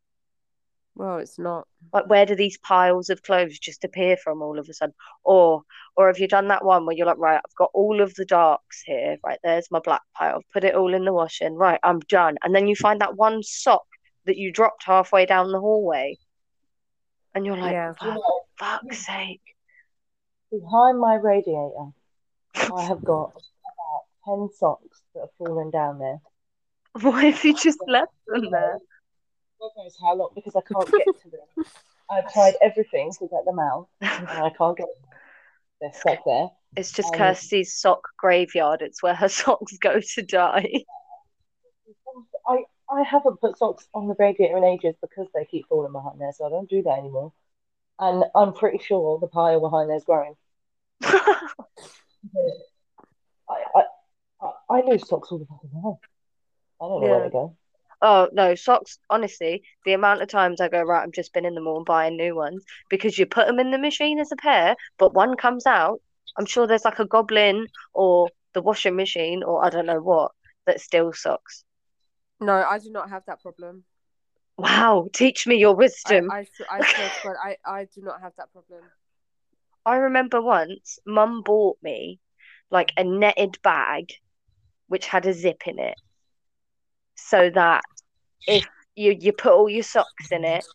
Well, 0.96 1.18
it's 1.20 1.40
not. 1.40 1.68
Like 1.94 2.10
where 2.10 2.26
do 2.26 2.36
these 2.36 2.58
piles 2.58 3.10
of 3.10 3.24
clothes 3.24 3.58
just 3.60 3.86
appear 3.86 4.18
from 4.18 4.42
all 4.42 4.60
of 4.60 4.68
a 4.70 4.74
sudden? 4.74 4.94
Or 5.24 5.64
or 5.96 6.08
have 6.08 6.20
you 6.20 6.28
done 6.28 6.48
that 6.50 6.64
one 6.66 6.86
where 6.86 6.96
you're 6.96 7.06
like, 7.06 7.18
right, 7.18 7.42
I've 7.44 7.56
got 7.56 7.72
all 7.74 8.02
of 8.02 8.16
the 8.16 8.26
darks 8.26 8.82
here, 8.86 9.18
right, 9.24 9.40
there's 9.44 9.70
my 9.72 9.80
black 9.80 10.02
pile, 10.16 10.42
put 10.54 10.64
it 10.64 10.76
all 10.76 10.94
in 10.94 11.04
the 11.04 11.14
washing, 11.14 11.56
right, 11.56 11.80
I'm 11.84 12.00
done. 12.00 12.38
And 12.44 12.56
then 12.56 12.68
you 12.68 12.76
find 12.76 13.02
that 13.02 13.18
one 13.18 13.44
sock 13.44 13.86
that 14.26 14.38
you 14.38 14.52
dropped 14.52 14.84
halfway 14.86 15.26
down 15.26 15.52
the 15.52 15.60
hallway. 15.60 16.18
And 17.36 17.46
you're 17.46 17.58
like, 17.58 17.72
Yeah. 17.74 17.94
For 17.94 18.16
fuck's 18.58 19.06
sake. 19.06 19.42
behind 20.52 21.00
my 21.00 21.16
radiator, 21.16 21.90
I 22.56 22.84
have 22.84 23.04
got 23.04 23.32
about 23.32 24.38
10 24.38 24.50
socks 24.58 25.02
that 25.14 25.22
have 25.22 25.30
fallen 25.38 25.70
down 25.72 26.00
there. 26.00 26.20
Why 27.02 27.26
have 27.26 27.44
you 27.44 27.56
just 27.56 27.80
left 27.88 28.12
them 28.28 28.50
there? 28.52 28.80
God 29.60 29.72
knows 29.78 29.98
how 30.02 30.16
long 30.16 30.30
because 30.36 30.56
I 30.56 30.62
can't 30.62 30.92
get 30.92 31.22
to 31.24 31.30
them. 31.30 31.66
I've 32.12 32.32
tried 32.34 32.56
everything 32.62 33.12
to 33.20 33.28
get 33.28 33.46
them 33.46 33.60
out 33.60 33.88
and 34.02 34.28
I 34.28 34.50
can't 34.58 34.76
get 34.78 34.88
them. 34.88 35.10
They're 35.82 35.94
stuck 35.94 36.20
there. 36.26 36.48
It's 36.76 36.92
just 36.92 37.14
Um, 37.14 37.20
Kirsty's 37.20 37.76
sock 37.80 38.02
graveyard. 38.18 38.82
It's 38.82 39.02
where 39.04 39.14
her 39.14 39.30
socks 39.30 39.78
go 39.78 40.00
to 40.00 40.22
die. 40.24 40.84
I, 42.48 42.64
I 42.92 43.04
haven't 43.04 43.40
put 43.42 43.58
socks 43.58 43.88
on 43.94 44.08
the 44.08 44.16
radiator 44.18 44.58
in 44.58 44.64
ages 44.64 44.96
because 45.02 45.28
they 45.34 45.46
keep 45.46 45.68
falling 45.68 45.92
behind 45.92 46.20
there, 46.20 46.32
so 46.34 46.46
I 46.46 46.50
don't 46.50 46.70
do 46.70 46.82
that 46.84 46.98
anymore. 47.00 47.34
And 48.00 48.26
I'm 48.36 48.54
pretty 48.54 48.80
sure 48.80 49.20
the 49.20 49.28
pile 49.28 49.62
behind 49.62 49.90
there's 49.90 50.06
growing. 50.06 50.36
I, 51.04 51.50
I, 53.50 53.84
I, 54.42 54.52
I 54.70 54.82
lose 54.82 55.08
socks 55.08 55.32
all 55.32 55.40
the 55.40 55.46
fucking 55.46 55.72
time. 55.72 55.98
I 56.82 56.86
don't 56.88 57.02
know 57.02 57.08
where 57.08 57.22
Yeah. 57.22 57.26
they 57.26 57.32
go. 57.32 57.58
Oh 58.02 58.30
no, 58.34 58.56
socks. 58.56 59.00
Honestly, 59.10 59.64
the 59.86 59.94
amount 59.94 60.22
of 60.22 60.30
times 60.30 60.62
I 60.62 60.70
go, 60.70 60.82
right, 60.84 61.04
I'm 61.04 61.12
just 61.12 61.28
spinning 61.30 61.56
them 61.56 61.68
all 61.68 61.78
and 61.78 61.86
buying 61.86 62.18
new 62.18 62.36
ones 62.36 62.64
because 62.90 63.18
you 63.18 63.26
put 63.26 63.48
them 63.48 63.60
in 63.60 63.72
the 63.72 63.78
machine 63.80 64.20
as 64.20 64.32
a 64.32 64.38
pair, 64.38 64.76
but 64.98 65.14
one 65.14 65.36
comes 65.36 65.66
out. 65.66 66.02
I'm 66.38 66.46
sure 66.46 66.68
there's 66.68 66.86
like 66.86 67.00
a 67.00 67.08
goblin 67.08 67.68
or 67.94 68.30
the 68.54 68.62
washing 68.62 68.96
machine 68.96 69.44
or 69.44 69.66
I 69.66 69.70
don't 69.70 69.86
know 69.86 70.02
what 70.02 70.32
that 70.66 70.82
steals 70.82 71.22
socks. 71.22 71.66
No, 72.42 72.54
I 72.54 72.80
do 72.80 72.90
not 72.92 73.10
have 73.10 73.26
that 73.26 73.42
problem. 73.42 73.84
Wow, 74.58 75.08
teach 75.14 75.48
me 75.48 75.56
your 75.56 75.72
I, 75.72 75.78
wisdom. 75.78 76.30
I, 76.32 76.42
s- 76.42 76.48
I 76.70 76.80
swear 76.80 77.08
to 77.10 77.20
God, 77.24 77.36
I, 77.42 77.58
I 77.66 77.86
do 77.86 78.02
not 78.02 78.22
have 78.22 78.34
that 78.38 78.52
problem. 78.52 78.84
I 79.86 79.96
remember 79.98 80.42
once 80.42 81.00
mum 81.06 81.42
bought 81.44 81.78
me 81.82 82.20
like 82.70 82.92
a 82.98 83.04
netted 83.04 83.62
bag 83.62 84.12
which 84.88 85.08
had 85.08 85.26
a 85.26 85.34
zip 85.34 85.64
in 85.66 85.80
it 85.80 85.98
so 87.16 87.50
that 87.50 87.82
if 88.48 88.66
you 88.96 89.16
you 89.20 89.32
put 89.32 89.54
all 89.54 89.70
your 89.70 89.84
socks 89.84 90.32
in 90.32 90.44
it 90.44 90.66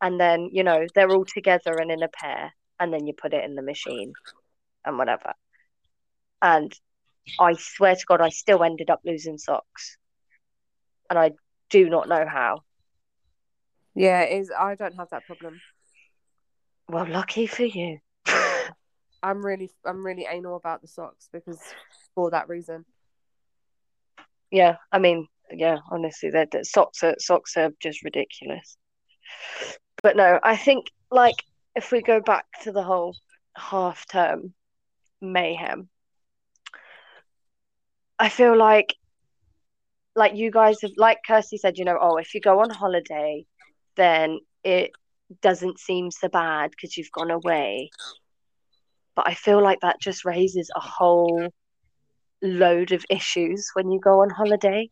and 0.00 0.20
then 0.20 0.50
you 0.52 0.62
know 0.62 0.86
they're 0.94 1.10
all 1.10 1.24
together 1.24 1.78
and 1.78 1.90
in 1.90 2.02
a 2.02 2.08
pair 2.08 2.52
and 2.78 2.92
then 2.92 3.06
you 3.06 3.12
put 3.12 3.32
it 3.34 3.44
in 3.44 3.54
the 3.54 3.62
machine 3.62 4.12
and 4.84 4.98
whatever 4.98 5.32
and 6.42 6.72
I 7.40 7.54
swear 7.54 7.94
to 7.94 8.06
God 8.06 8.20
I 8.20 8.28
still 8.28 8.62
ended 8.62 8.90
up 8.90 9.00
losing 9.04 9.38
socks 9.38 9.96
and 11.10 11.18
I 11.18 11.32
do 11.70 11.88
not 11.88 12.08
know 12.08 12.26
how 12.26 12.62
Yeah, 13.94 14.20
it 14.22 14.40
is. 14.40 14.50
I 14.56 14.74
don't 14.74 14.96
have 14.96 15.10
that 15.10 15.26
problem. 15.26 15.62
well 16.88 17.06
lucky 17.08 17.46
for 17.46 17.64
you 17.64 17.98
I'm 19.22 19.44
really, 19.44 19.70
I'm 19.84 20.04
really 20.04 20.26
anal 20.30 20.56
about 20.56 20.82
the 20.82 20.88
socks 20.88 21.28
because 21.32 21.74
for 22.14 22.30
that 22.30 22.48
reason. 22.48 22.84
Yeah, 24.50 24.76
I 24.92 24.98
mean, 24.98 25.28
yeah, 25.50 25.78
honestly, 25.90 26.30
that 26.30 26.50
that 26.52 26.66
socks 26.66 27.02
are 27.02 27.14
socks 27.18 27.56
are 27.56 27.70
just 27.80 28.02
ridiculous. 28.04 28.76
But 30.02 30.16
no, 30.16 30.38
I 30.42 30.56
think 30.56 30.86
like 31.10 31.36
if 31.74 31.92
we 31.92 32.02
go 32.02 32.20
back 32.20 32.46
to 32.62 32.72
the 32.72 32.82
whole 32.82 33.16
half 33.56 34.06
term 34.06 34.54
mayhem, 35.20 35.88
I 38.18 38.28
feel 38.28 38.56
like 38.56 38.94
like 40.18 40.34
you 40.34 40.50
guys 40.50 40.76
have 40.82 40.90
like 40.96 41.18
Kirsty 41.26 41.56
said, 41.56 41.78
you 41.78 41.84
know, 41.84 41.98
oh, 42.00 42.16
if 42.16 42.34
you 42.34 42.40
go 42.40 42.60
on 42.60 42.70
holiday, 42.70 43.46
then 43.96 44.40
it 44.64 44.90
doesn't 45.40 45.78
seem 45.78 46.10
so 46.10 46.28
bad 46.28 46.70
because 46.70 46.96
you've 46.96 47.12
gone 47.12 47.30
away. 47.30 47.90
But 49.14 49.28
I 49.28 49.34
feel 49.34 49.62
like 49.62 49.80
that 49.80 50.00
just 50.00 50.24
raises 50.24 50.70
a 50.74 50.80
whole 50.80 51.48
load 52.42 52.92
of 52.92 53.04
issues 53.10 53.70
when 53.74 53.90
you 53.90 54.00
go 54.00 54.20
on 54.20 54.30
holiday, 54.30 54.90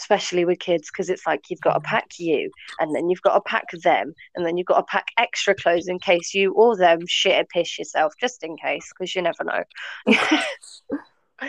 especially 0.00 0.44
with 0.44 0.58
kids, 0.58 0.90
because 0.90 1.10
it's 1.10 1.26
like 1.26 1.44
you've 1.48 1.60
got 1.60 1.74
to 1.74 1.80
pack 1.80 2.18
you, 2.18 2.50
and 2.80 2.94
then 2.94 3.08
you've 3.08 3.22
got 3.22 3.34
to 3.34 3.40
pack 3.40 3.70
them, 3.82 4.14
and 4.34 4.46
then 4.46 4.56
you've 4.56 4.66
got 4.66 4.78
to 4.78 4.84
pack 4.84 5.06
extra 5.18 5.54
clothes 5.54 5.88
in 5.88 5.98
case 5.98 6.34
you 6.34 6.52
or 6.52 6.76
them 6.76 7.00
shit 7.06 7.40
or 7.40 7.46
piss 7.52 7.78
yourself, 7.78 8.12
just 8.20 8.42
in 8.42 8.56
case, 8.56 8.90
because 8.90 9.14
you 9.14 9.22
never 9.22 9.44
know. 9.44 9.64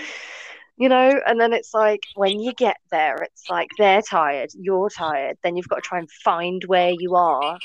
you 0.79 0.87
know, 0.87 1.19
and 1.25 1.39
then 1.39 1.51
it's 1.51 1.73
like 1.73 2.03
when 2.15 2.39
you 2.39 2.53
get 2.53 2.77
there, 2.89 3.17
it's 3.17 3.49
like 3.49 3.67
they're 3.77 4.01
tired, 4.01 4.49
you're 4.57 4.89
tired, 4.89 5.37
then 5.43 5.57
you've 5.57 5.67
got 5.67 5.75
to 5.75 5.81
try 5.81 5.99
and 5.99 6.09
find 6.09 6.63
where 6.63 6.93
you 6.97 7.15
are. 7.15 7.59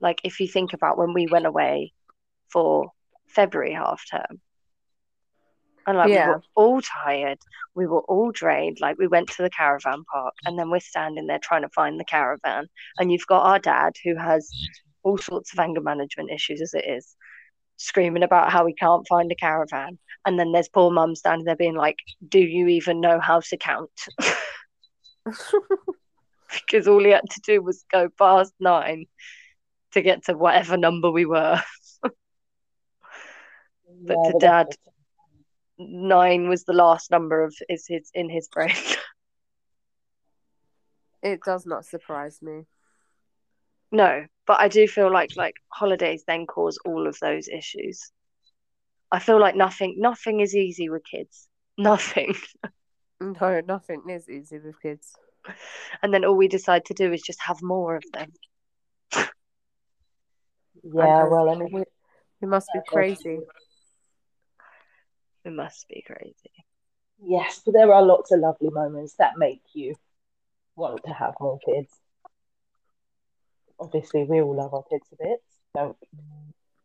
Like 0.00 0.20
if 0.24 0.40
you 0.40 0.48
think 0.48 0.72
about 0.72 0.98
when 0.98 1.14
we 1.14 1.28
went 1.28 1.46
away 1.46 1.92
for 2.52 2.90
February 3.28 3.72
half 3.72 4.02
term. 4.10 4.40
And 5.86 5.96
like 5.96 6.08
we 6.08 6.16
were 6.16 6.42
all 6.56 6.80
tired, 6.82 7.38
we 7.76 7.86
were 7.86 8.02
all 8.02 8.32
drained. 8.32 8.78
Like 8.80 8.98
we 8.98 9.06
went 9.06 9.28
to 9.28 9.42
the 9.42 9.50
caravan 9.50 10.02
park, 10.12 10.34
and 10.44 10.58
then 10.58 10.70
we're 10.70 10.80
standing 10.80 11.26
there 11.26 11.38
trying 11.38 11.62
to 11.62 11.68
find 11.68 11.98
the 11.98 12.04
caravan. 12.04 12.66
And 12.98 13.12
you've 13.12 13.26
got 13.26 13.46
our 13.46 13.58
dad 13.60 13.94
who 14.04 14.16
has 14.16 14.50
all 15.04 15.18
sorts 15.18 15.52
of 15.52 15.58
anger 15.58 15.80
management 15.80 16.30
issues 16.30 16.60
as 16.60 16.74
it 16.74 16.84
is, 16.86 17.16
screaming 17.80 18.22
about 18.22 18.52
how 18.52 18.66
he 18.66 18.74
can't 18.74 19.08
find 19.08 19.30
a 19.32 19.34
caravan. 19.34 19.98
And 20.26 20.38
then 20.38 20.52
there's 20.52 20.68
poor 20.68 20.90
mum 20.90 21.14
standing 21.14 21.46
there 21.46 21.56
being 21.56 21.76
like, 21.76 21.96
"Do 22.26 22.38
you 22.38 22.68
even 22.68 23.00
know 23.00 23.20
how 23.20 23.40
to 23.40 23.56
count?" 23.56 23.90
because 26.52 26.86
all 26.88 27.02
he 27.02 27.10
had 27.10 27.28
to 27.30 27.40
do 27.40 27.62
was 27.62 27.84
go 27.90 28.08
past 28.18 28.52
nine 28.60 29.06
to 29.92 30.02
get 30.02 30.24
to 30.26 30.34
whatever 30.34 30.76
number 30.76 31.10
we 31.10 31.24
were. 31.26 31.60
But 34.06 34.16
Yeah, 34.16 34.32
to 34.32 34.38
dad, 34.38 34.66
nine 35.78 36.48
was 36.48 36.64
the 36.64 36.72
last 36.72 37.10
number 37.10 37.42
of 37.42 37.54
is 37.68 37.86
his 37.86 38.10
in 38.14 38.28
his 38.30 38.48
brain. 38.48 38.74
It 41.22 41.42
does 41.44 41.66
not 41.66 41.84
surprise 41.86 42.42
me. 42.42 42.66
no, 43.92 44.26
but 44.50 44.58
I 44.60 44.66
do 44.66 44.88
feel 44.88 45.12
like 45.12 45.36
like 45.36 45.54
holidays 45.68 46.24
then 46.26 46.44
cause 46.44 46.76
all 46.84 47.06
of 47.06 47.16
those 47.20 47.46
issues. 47.46 48.10
I 49.12 49.20
feel 49.20 49.38
like 49.40 49.54
nothing 49.54 49.94
nothing 49.98 50.40
is 50.40 50.56
easy 50.56 50.88
with 50.90 51.04
kids. 51.04 51.46
Nothing. 51.78 52.34
No, 53.20 53.60
nothing 53.60 54.02
is 54.10 54.28
easy 54.28 54.58
with 54.58 54.82
kids. 54.82 55.12
And 56.02 56.12
then 56.12 56.24
all 56.24 56.34
we 56.34 56.48
decide 56.48 56.84
to 56.86 56.94
do 56.94 57.12
is 57.12 57.22
just 57.22 57.40
have 57.42 57.62
more 57.62 57.94
of 57.94 58.02
them. 58.12 58.32
Yeah, 59.14 59.30
know. 60.82 61.28
well, 61.30 61.48
I 61.48 61.54
mean, 61.54 61.72
We, 61.72 61.84
we 62.40 62.48
must 62.48 62.70
be 62.74 62.80
crazy. 62.88 63.38
It 65.44 65.52
must 65.52 65.86
be 65.88 66.02
crazy. 66.04 66.54
yes, 67.22 67.62
but 67.64 67.72
there 67.74 67.94
are 67.94 68.02
lots 68.02 68.32
of 68.32 68.40
lovely 68.40 68.70
moments 68.70 69.14
that 69.20 69.38
make 69.38 69.62
you 69.74 69.94
want 70.74 71.04
to 71.04 71.12
have 71.12 71.34
more 71.38 71.60
kids. 71.64 71.99
Obviously, 73.80 74.24
we 74.24 74.40
all 74.40 74.56
love 74.56 74.74
our 74.74 74.84
kids 74.90 75.06
a 75.12 75.16
bit. 75.16 75.40
Don't 75.74 75.96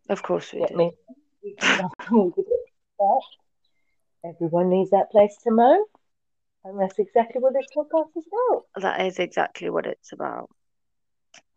Of 0.09 0.23
course 0.23 0.53
we 0.53 0.59
get 0.59 0.69
do. 0.69 0.77
me. 0.77 0.91
We 1.43 1.55
love 1.61 1.91
them 1.99 2.17
all 2.17 2.33
a 2.33 2.41
bit, 2.41 2.45
but 2.97 4.29
everyone 4.29 4.69
needs 4.69 4.91
that 4.91 5.11
place 5.11 5.37
to 5.43 5.51
mow, 5.51 5.85
and 6.63 6.79
that's 6.79 6.99
exactly 6.99 7.41
what 7.41 7.53
this 7.53 7.67
podcast 7.75 8.09
is 8.15 8.25
about. 8.27 8.65
That 8.81 9.05
is 9.05 9.19
exactly 9.19 9.69
what 9.69 9.85
it's 9.85 10.11
about. 10.11 10.49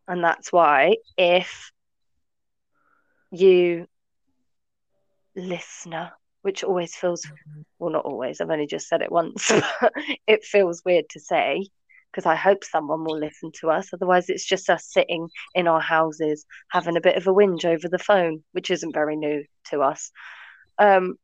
And 0.08 0.24
that's 0.24 0.52
why 0.52 0.96
if 1.16 1.70
you 3.30 3.86
listener, 5.36 6.12
which 6.42 6.64
always 6.64 6.94
feels 6.96 7.26
well 7.78 7.90
not 7.90 8.04
always, 8.04 8.40
I've 8.40 8.50
only 8.50 8.66
just 8.66 8.88
said 8.88 9.02
it 9.02 9.12
once, 9.12 9.52
but 9.80 9.92
it 10.26 10.44
feels 10.44 10.82
weird 10.84 11.08
to 11.10 11.20
say 11.20 11.66
because 12.10 12.26
I 12.26 12.34
hope 12.34 12.64
someone 12.64 13.04
will 13.04 13.18
listen 13.18 13.52
to 13.60 13.70
us. 13.70 13.90
Otherwise 13.92 14.28
it's 14.28 14.46
just 14.46 14.70
us 14.70 14.86
sitting 14.86 15.28
in 15.54 15.68
our 15.68 15.80
houses 15.80 16.44
having 16.70 16.96
a 16.96 17.00
bit 17.00 17.16
of 17.16 17.26
a 17.26 17.32
whinge 17.32 17.64
over 17.64 17.88
the 17.88 17.98
phone, 17.98 18.42
which 18.52 18.70
isn't 18.70 18.94
very 18.94 19.16
new 19.16 19.44
to 19.70 19.80
us. 19.80 20.10
Um 20.78 21.16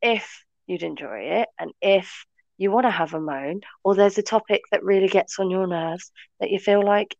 if 0.00 0.44
you'd 0.66 0.82
enjoy 0.82 1.20
it 1.20 1.48
and 1.58 1.72
if 1.80 2.24
you 2.58 2.70
want 2.70 2.84
to 2.86 2.90
have 2.90 3.14
a 3.14 3.20
moan 3.20 3.60
or 3.84 3.94
there's 3.94 4.18
a 4.18 4.22
topic 4.22 4.62
that 4.70 4.84
really 4.84 5.08
gets 5.08 5.38
on 5.38 5.50
your 5.50 5.66
nerves 5.66 6.10
that 6.40 6.50
you 6.50 6.58
feel 6.58 6.84
like 6.84 7.16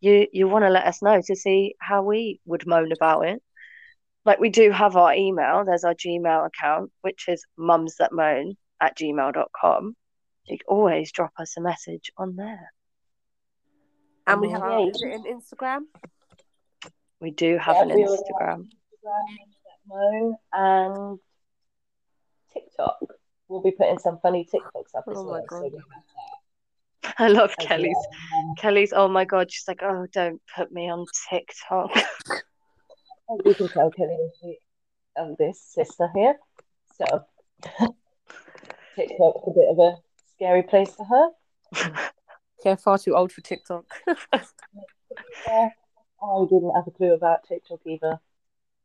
you 0.00 0.26
you 0.32 0.48
want 0.48 0.64
to 0.64 0.70
let 0.70 0.86
us 0.86 1.02
know 1.02 1.20
to 1.24 1.36
see 1.36 1.74
how 1.78 2.02
we 2.02 2.40
would 2.46 2.66
moan 2.66 2.90
about 2.92 3.26
it 3.26 3.42
like 4.24 4.40
we 4.40 4.48
do 4.48 4.70
have 4.70 4.96
our 4.96 5.14
email 5.14 5.64
there's 5.64 5.84
our 5.84 5.94
gmail 5.94 6.46
account 6.46 6.90
which 7.02 7.28
is 7.28 7.44
mums 7.56 7.96
that 7.98 8.12
moan 8.12 8.54
at 8.80 8.96
gmail.com 8.96 9.94
you 10.46 10.58
can 10.58 10.66
always 10.68 11.12
drop 11.12 11.32
us 11.38 11.56
a 11.56 11.60
message 11.60 12.10
on 12.16 12.36
there 12.36 12.72
And 14.26 14.40
we 14.40 14.50
have 14.50 14.62
our 14.62 14.80
Yeah. 14.80 14.90
is 14.90 15.02
it 15.02 15.12
in 15.12 15.24
Instagram. 15.40 15.80
we 17.20 17.30
do 17.30 17.58
have 17.58 17.76
Yeah, 17.76 17.82
an 17.82 17.88
instagram 17.90 18.68
Instagram, 19.90 20.34
and 20.52 21.18
TikTok. 22.52 22.98
We'll 23.48 23.62
be 23.62 23.72
putting 23.72 23.98
some 23.98 24.18
funny 24.20 24.46
TikToks 24.52 24.94
up 24.96 25.04
as 25.10 25.16
Oh 25.18 25.24
my 25.24 25.30
well. 25.30 25.46
So 25.48 25.62
we 25.62 25.80
i 27.18 27.28
love 27.28 27.50
that 27.58 27.66
kelly's 27.66 27.96
well. 27.96 28.54
kelly's 28.58 28.92
oh 28.92 29.08
my 29.08 29.24
god 29.24 29.50
she's 29.50 29.66
like 29.66 29.82
oh 29.82 30.06
don't 30.12 30.40
put 30.54 30.70
me 30.70 30.88
on 30.90 31.04
tiktok 31.28 31.90
As 31.96 33.38
you 33.44 33.54
can 33.54 33.68
tell, 33.68 33.90
Kelly 33.90 34.14
is 34.14 34.38
the 34.42 34.56
eldest 35.16 35.72
sister 35.72 36.08
here. 36.14 36.36
So 36.96 37.04
TikTok's 38.96 39.46
a 39.46 39.50
bit 39.50 39.68
of 39.70 39.78
a 39.78 39.96
scary 40.40 40.62
place 40.62 40.94
for 40.94 41.04
her. 41.04 42.00
Yeah, 42.62 42.74
far 42.74 42.98
too 42.98 43.16
old 43.16 43.32
for 43.32 43.40
TikTok. 43.40 43.84
Yeah, 45.46 45.70
I 46.22 46.44
didn't 46.44 46.74
have 46.74 46.86
a 46.86 46.90
clue 46.90 47.14
about 47.14 47.44
TikTok 47.48 47.80
either. 47.86 48.20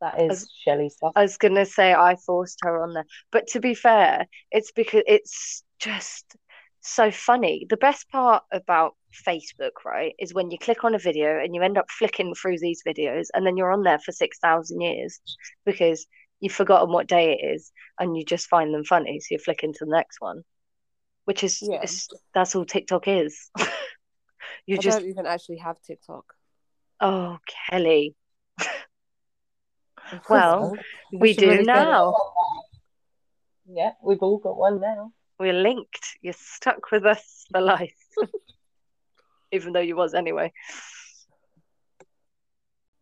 That 0.01 0.19
is 0.19 0.49
Shelley's 0.63 0.95
stuff. 0.95 1.13
I 1.15 1.21
was 1.21 1.37
gonna 1.37 1.65
say 1.65 1.93
I 1.93 2.15
forced 2.15 2.59
her 2.63 2.81
on 2.81 2.93
there, 2.93 3.05
but 3.31 3.47
to 3.47 3.59
be 3.59 3.73
fair, 3.73 4.27
it's 4.51 4.71
because 4.71 5.03
it's 5.07 5.63
just 5.77 6.35
so 6.81 7.11
funny. 7.11 7.65
The 7.69 7.77
best 7.77 8.09
part 8.09 8.43
about 8.51 8.95
Facebook, 9.27 9.83
right, 9.85 10.13
is 10.19 10.33
when 10.33 10.51
you 10.51 10.57
click 10.57 10.83
on 10.83 10.95
a 10.95 10.99
video 10.99 11.37
and 11.37 11.53
you 11.53 11.61
end 11.61 11.77
up 11.77 11.91
flicking 11.91 12.33
through 12.33 12.59
these 12.59 12.81
videos, 12.87 13.27
and 13.33 13.45
then 13.45 13.57
you're 13.57 13.71
on 13.71 13.83
there 13.83 13.99
for 13.99 14.11
six 14.13 14.39
thousand 14.39 14.81
years 14.81 15.19
because 15.65 16.07
you've 16.39 16.53
forgotten 16.53 16.91
what 16.91 17.07
day 17.07 17.33
it 17.33 17.45
is, 17.45 17.71
and 17.99 18.17
you 18.17 18.25
just 18.25 18.47
find 18.47 18.73
them 18.73 18.83
funny, 18.85 19.19
so 19.19 19.27
you 19.31 19.37
flick 19.37 19.63
into 19.63 19.85
the 19.85 19.91
next 19.91 20.21
one, 20.21 20.43
which 21.25 21.43
is 21.43 21.59
Yeah. 21.61 21.81
it's, 21.83 22.07
that's 22.33 22.55
all 22.55 22.65
TikTok 22.65 23.07
is. 23.07 23.49
you 24.65 24.77
I 24.77 24.81
just 24.81 24.99
don't 24.99 25.09
even 25.09 25.25
actually 25.25 25.57
have 25.57 25.81
TikTok. 25.81 26.33
oh 27.01 27.37
Kelly, 27.69 28.15
Well, 30.29 30.73
I 30.77 31.17
we 31.17 31.33
do 31.33 31.49
really 31.49 31.63
now. 31.63 32.15
Yeah, 33.67 33.91
we've 34.03 34.21
all 34.21 34.37
got 34.37 34.57
one 34.57 34.79
now. 34.79 35.11
We're 35.39 35.53
linked. 35.53 36.17
You're 36.21 36.33
stuck 36.33 36.91
with 36.91 37.05
us 37.05 37.45
for 37.51 37.59
life. 37.59 37.95
Even 39.51 39.73
though 39.73 39.79
you 39.79 39.95
was 39.95 40.13
anyway. 40.13 40.53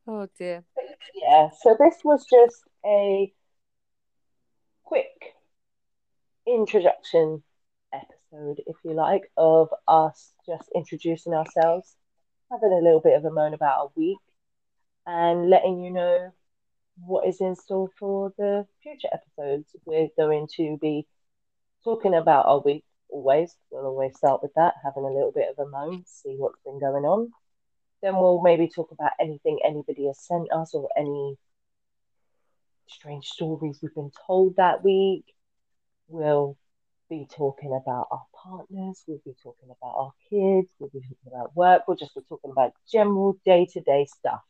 Oh 0.07 0.27
dear. 0.37 0.63
Yeah, 1.15 1.49
so 1.61 1.75
this 1.79 1.95
was 2.03 2.25
just 2.29 2.63
a 2.85 3.31
quick 4.83 5.35
introduction 6.47 7.43
episode, 8.33 8.61
if 8.67 8.75
you 8.83 8.93
like, 8.93 9.31
of 9.37 9.69
us 9.87 10.33
just 10.45 10.69
introducing 10.75 11.33
ourselves, 11.33 11.95
having 12.51 12.71
a 12.71 12.83
little 12.83 13.01
bit 13.01 13.17
of 13.17 13.25
a 13.25 13.31
moan 13.31 13.53
about 13.53 13.79
our 13.79 13.91
week, 13.95 14.17
and 15.05 15.49
letting 15.49 15.83
you 15.83 15.91
know 15.91 16.33
what 17.05 17.27
is 17.27 17.41
in 17.41 17.55
store 17.55 17.89
for 17.99 18.33
the 18.37 18.65
future 18.81 19.09
episodes. 19.11 19.67
We're 19.85 20.09
going 20.17 20.47
to 20.57 20.77
be 20.81 21.05
talking 21.83 22.13
about 22.13 22.45
our 22.45 22.59
week 22.59 22.83
always. 23.09 23.55
We'll 23.69 23.85
always 23.85 24.15
start 24.15 24.41
with 24.41 24.53
that, 24.55 24.75
having 24.83 25.03
a 25.03 25.13
little 25.13 25.31
bit 25.31 25.49
of 25.49 25.65
a 25.65 25.69
moan, 25.69 26.03
see 26.05 26.35
what's 26.37 26.61
been 26.63 26.79
going 26.79 27.05
on. 27.05 27.31
Then 28.01 28.15
we'll 28.15 28.41
maybe 28.41 28.67
talk 28.67 28.91
about 28.91 29.11
anything 29.19 29.59
anybody 29.63 30.07
has 30.07 30.19
sent 30.19 30.51
us 30.51 30.73
or 30.73 30.89
any 30.97 31.37
strange 32.87 33.25
stories 33.25 33.79
we've 33.81 33.95
been 33.95 34.11
told 34.27 34.57
that 34.57 34.83
week. 34.83 35.25
We'll 36.09 36.57
be 37.09 37.27
talking 37.35 37.69
about 37.69 38.07
our 38.11 38.25
partners, 38.43 39.03
we'll 39.07 39.21
be 39.25 39.35
talking 39.43 39.69
about 39.69 39.93
our 39.95 40.11
kids, 40.29 40.67
we'll 40.79 40.89
be 40.89 41.01
talking 41.01 41.33
about 41.33 41.55
work, 41.55 41.83
we'll 41.87 41.97
just 41.97 42.15
be 42.15 42.21
talking 42.27 42.51
about 42.51 42.73
general 42.91 43.37
day 43.45 43.67
to 43.73 43.81
day 43.81 44.05
stuff 44.05 44.41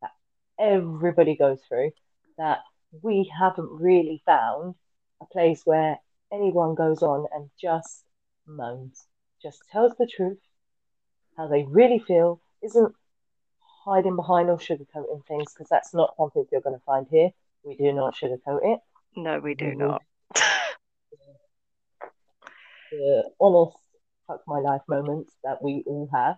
that 0.00 0.10
everybody 0.58 1.36
goes 1.36 1.60
through 1.68 1.90
that 2.38 2.60
we 3.02 3.30
haven't 3.36 3.68
really 3.70 4.22
found 4.24 4.74
a 5.20 5.26
place 5.26 5.62
where 5.64 5.98
anyone 6.32 6.74
goes 6.74 7.02
on 7.02 7.26
and 7.34 7.50
just 7.60 8.04
moans, 8.46 9.06
just 9.42 9.62
tells 9.70 9.92
the 9.98 10.06
truth, 10.06 10.38
how 11.36 11.48
they 11.48 11.64
really 11.64 11.98
feel, 11.98 12.40
isn't 12.62 12.94
hiding 13.84 14.16
behind 14.16 14.48
or 14.48 14.58
sugarcoating 14.58 15.24
things 15.26 15.52
because 15.52 15.68
that's 15.68 15.94
not 15.94 16.14
something 16.16 16.44
you're 16.50 16.60
going 16.60 16.78
to 16.78 16.84
find 16.84 17.06
here. 17.10 17.30
We 17.64 17.76
do 17.76 17.92
not 17.92 18.14
sugarcoat 18.14 18.60
it. 18.62 18.80
No, 19.16 19.40
we 19.40 19.54
do 19.54 19.74
not. 19.74 20.02
The 22.96 23.30
honest 23.40 23.76
fuck 24.28 24.42
my 24.46 24.60
life 24.60 24.82
moments 24.88 25.32
that 25.42 25.62
we 25.62 25.82
all 25.86 26.08
have, 26.12 26.36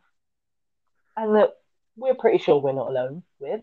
and 1.16 1.34
that 1.36 1.50
we're 1.96 2.14
pretty 2.14 2.38
sure 2.38 2.58
we're 2.58 2.72
not 2.72 2.88
alone 2.88 3.24
with. 3.38 3.60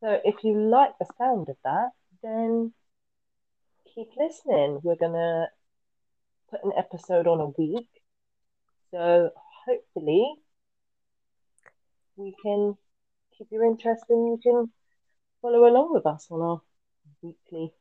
So 0.00 0.20
if 0.24 0.44
you 0.44 0.58
like 0.58 0.96
the 0.98 1.06
sound 1.18 1.48
of 1.48 1.56
that, 1.64 1.90
then 2.22 2.72
keep 3.94 4.08
listening. 4.16 4.80
We're 4.82 4.96
gonna 4.96 5.48
put 6.50 6.62
an 6.64 6.72
episode 6.76 7.26
on 7.26 7.40
a 7.40 7.48
week. 7.60 7.88
So 8.92 9.30
hopefully 9.66 10.34
we 12.16 12.34
can 12.42 12.76
keep 13.36 13.48
your 13.50 13.64
interest 13.64 14.04
and 14.08 14.26
you 14.28 14.38
can 14.42 14.70
follow 15.40 15.66
along 15.66 15.92
with 15.92 16.06
us 16.06 16.28
on 16.30 16.40
our 16.40 16.60
weekly. 17.22 17.72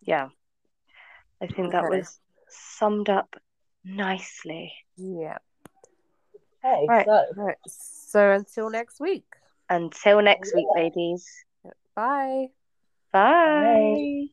Yeah. 0.00 0.28
I 1.40 1.46
think 1.46 1.72
that 1.72 1.84
Okay. 1.84 1.98
was 1.98 2.18
summed 2.48 3.08
up 3.08 3.36
nicely. 3.84 4.72
Yeah. 4.96 5.38
Okay, 6.64 6.86
Right. 6.88 7.06
so 7.06 7.24
Right. 7.36 7.56
So 7.66 8.30
until 8.32 8.70
next 8.70 9.00
week. 9.00 9.24
Until 9.68 10.22
next 10.22 10.54
week, 10.54 10.66
ladies. 10.74 11.26
Bye. 11.94 12.46
Bye. 13.12 14.26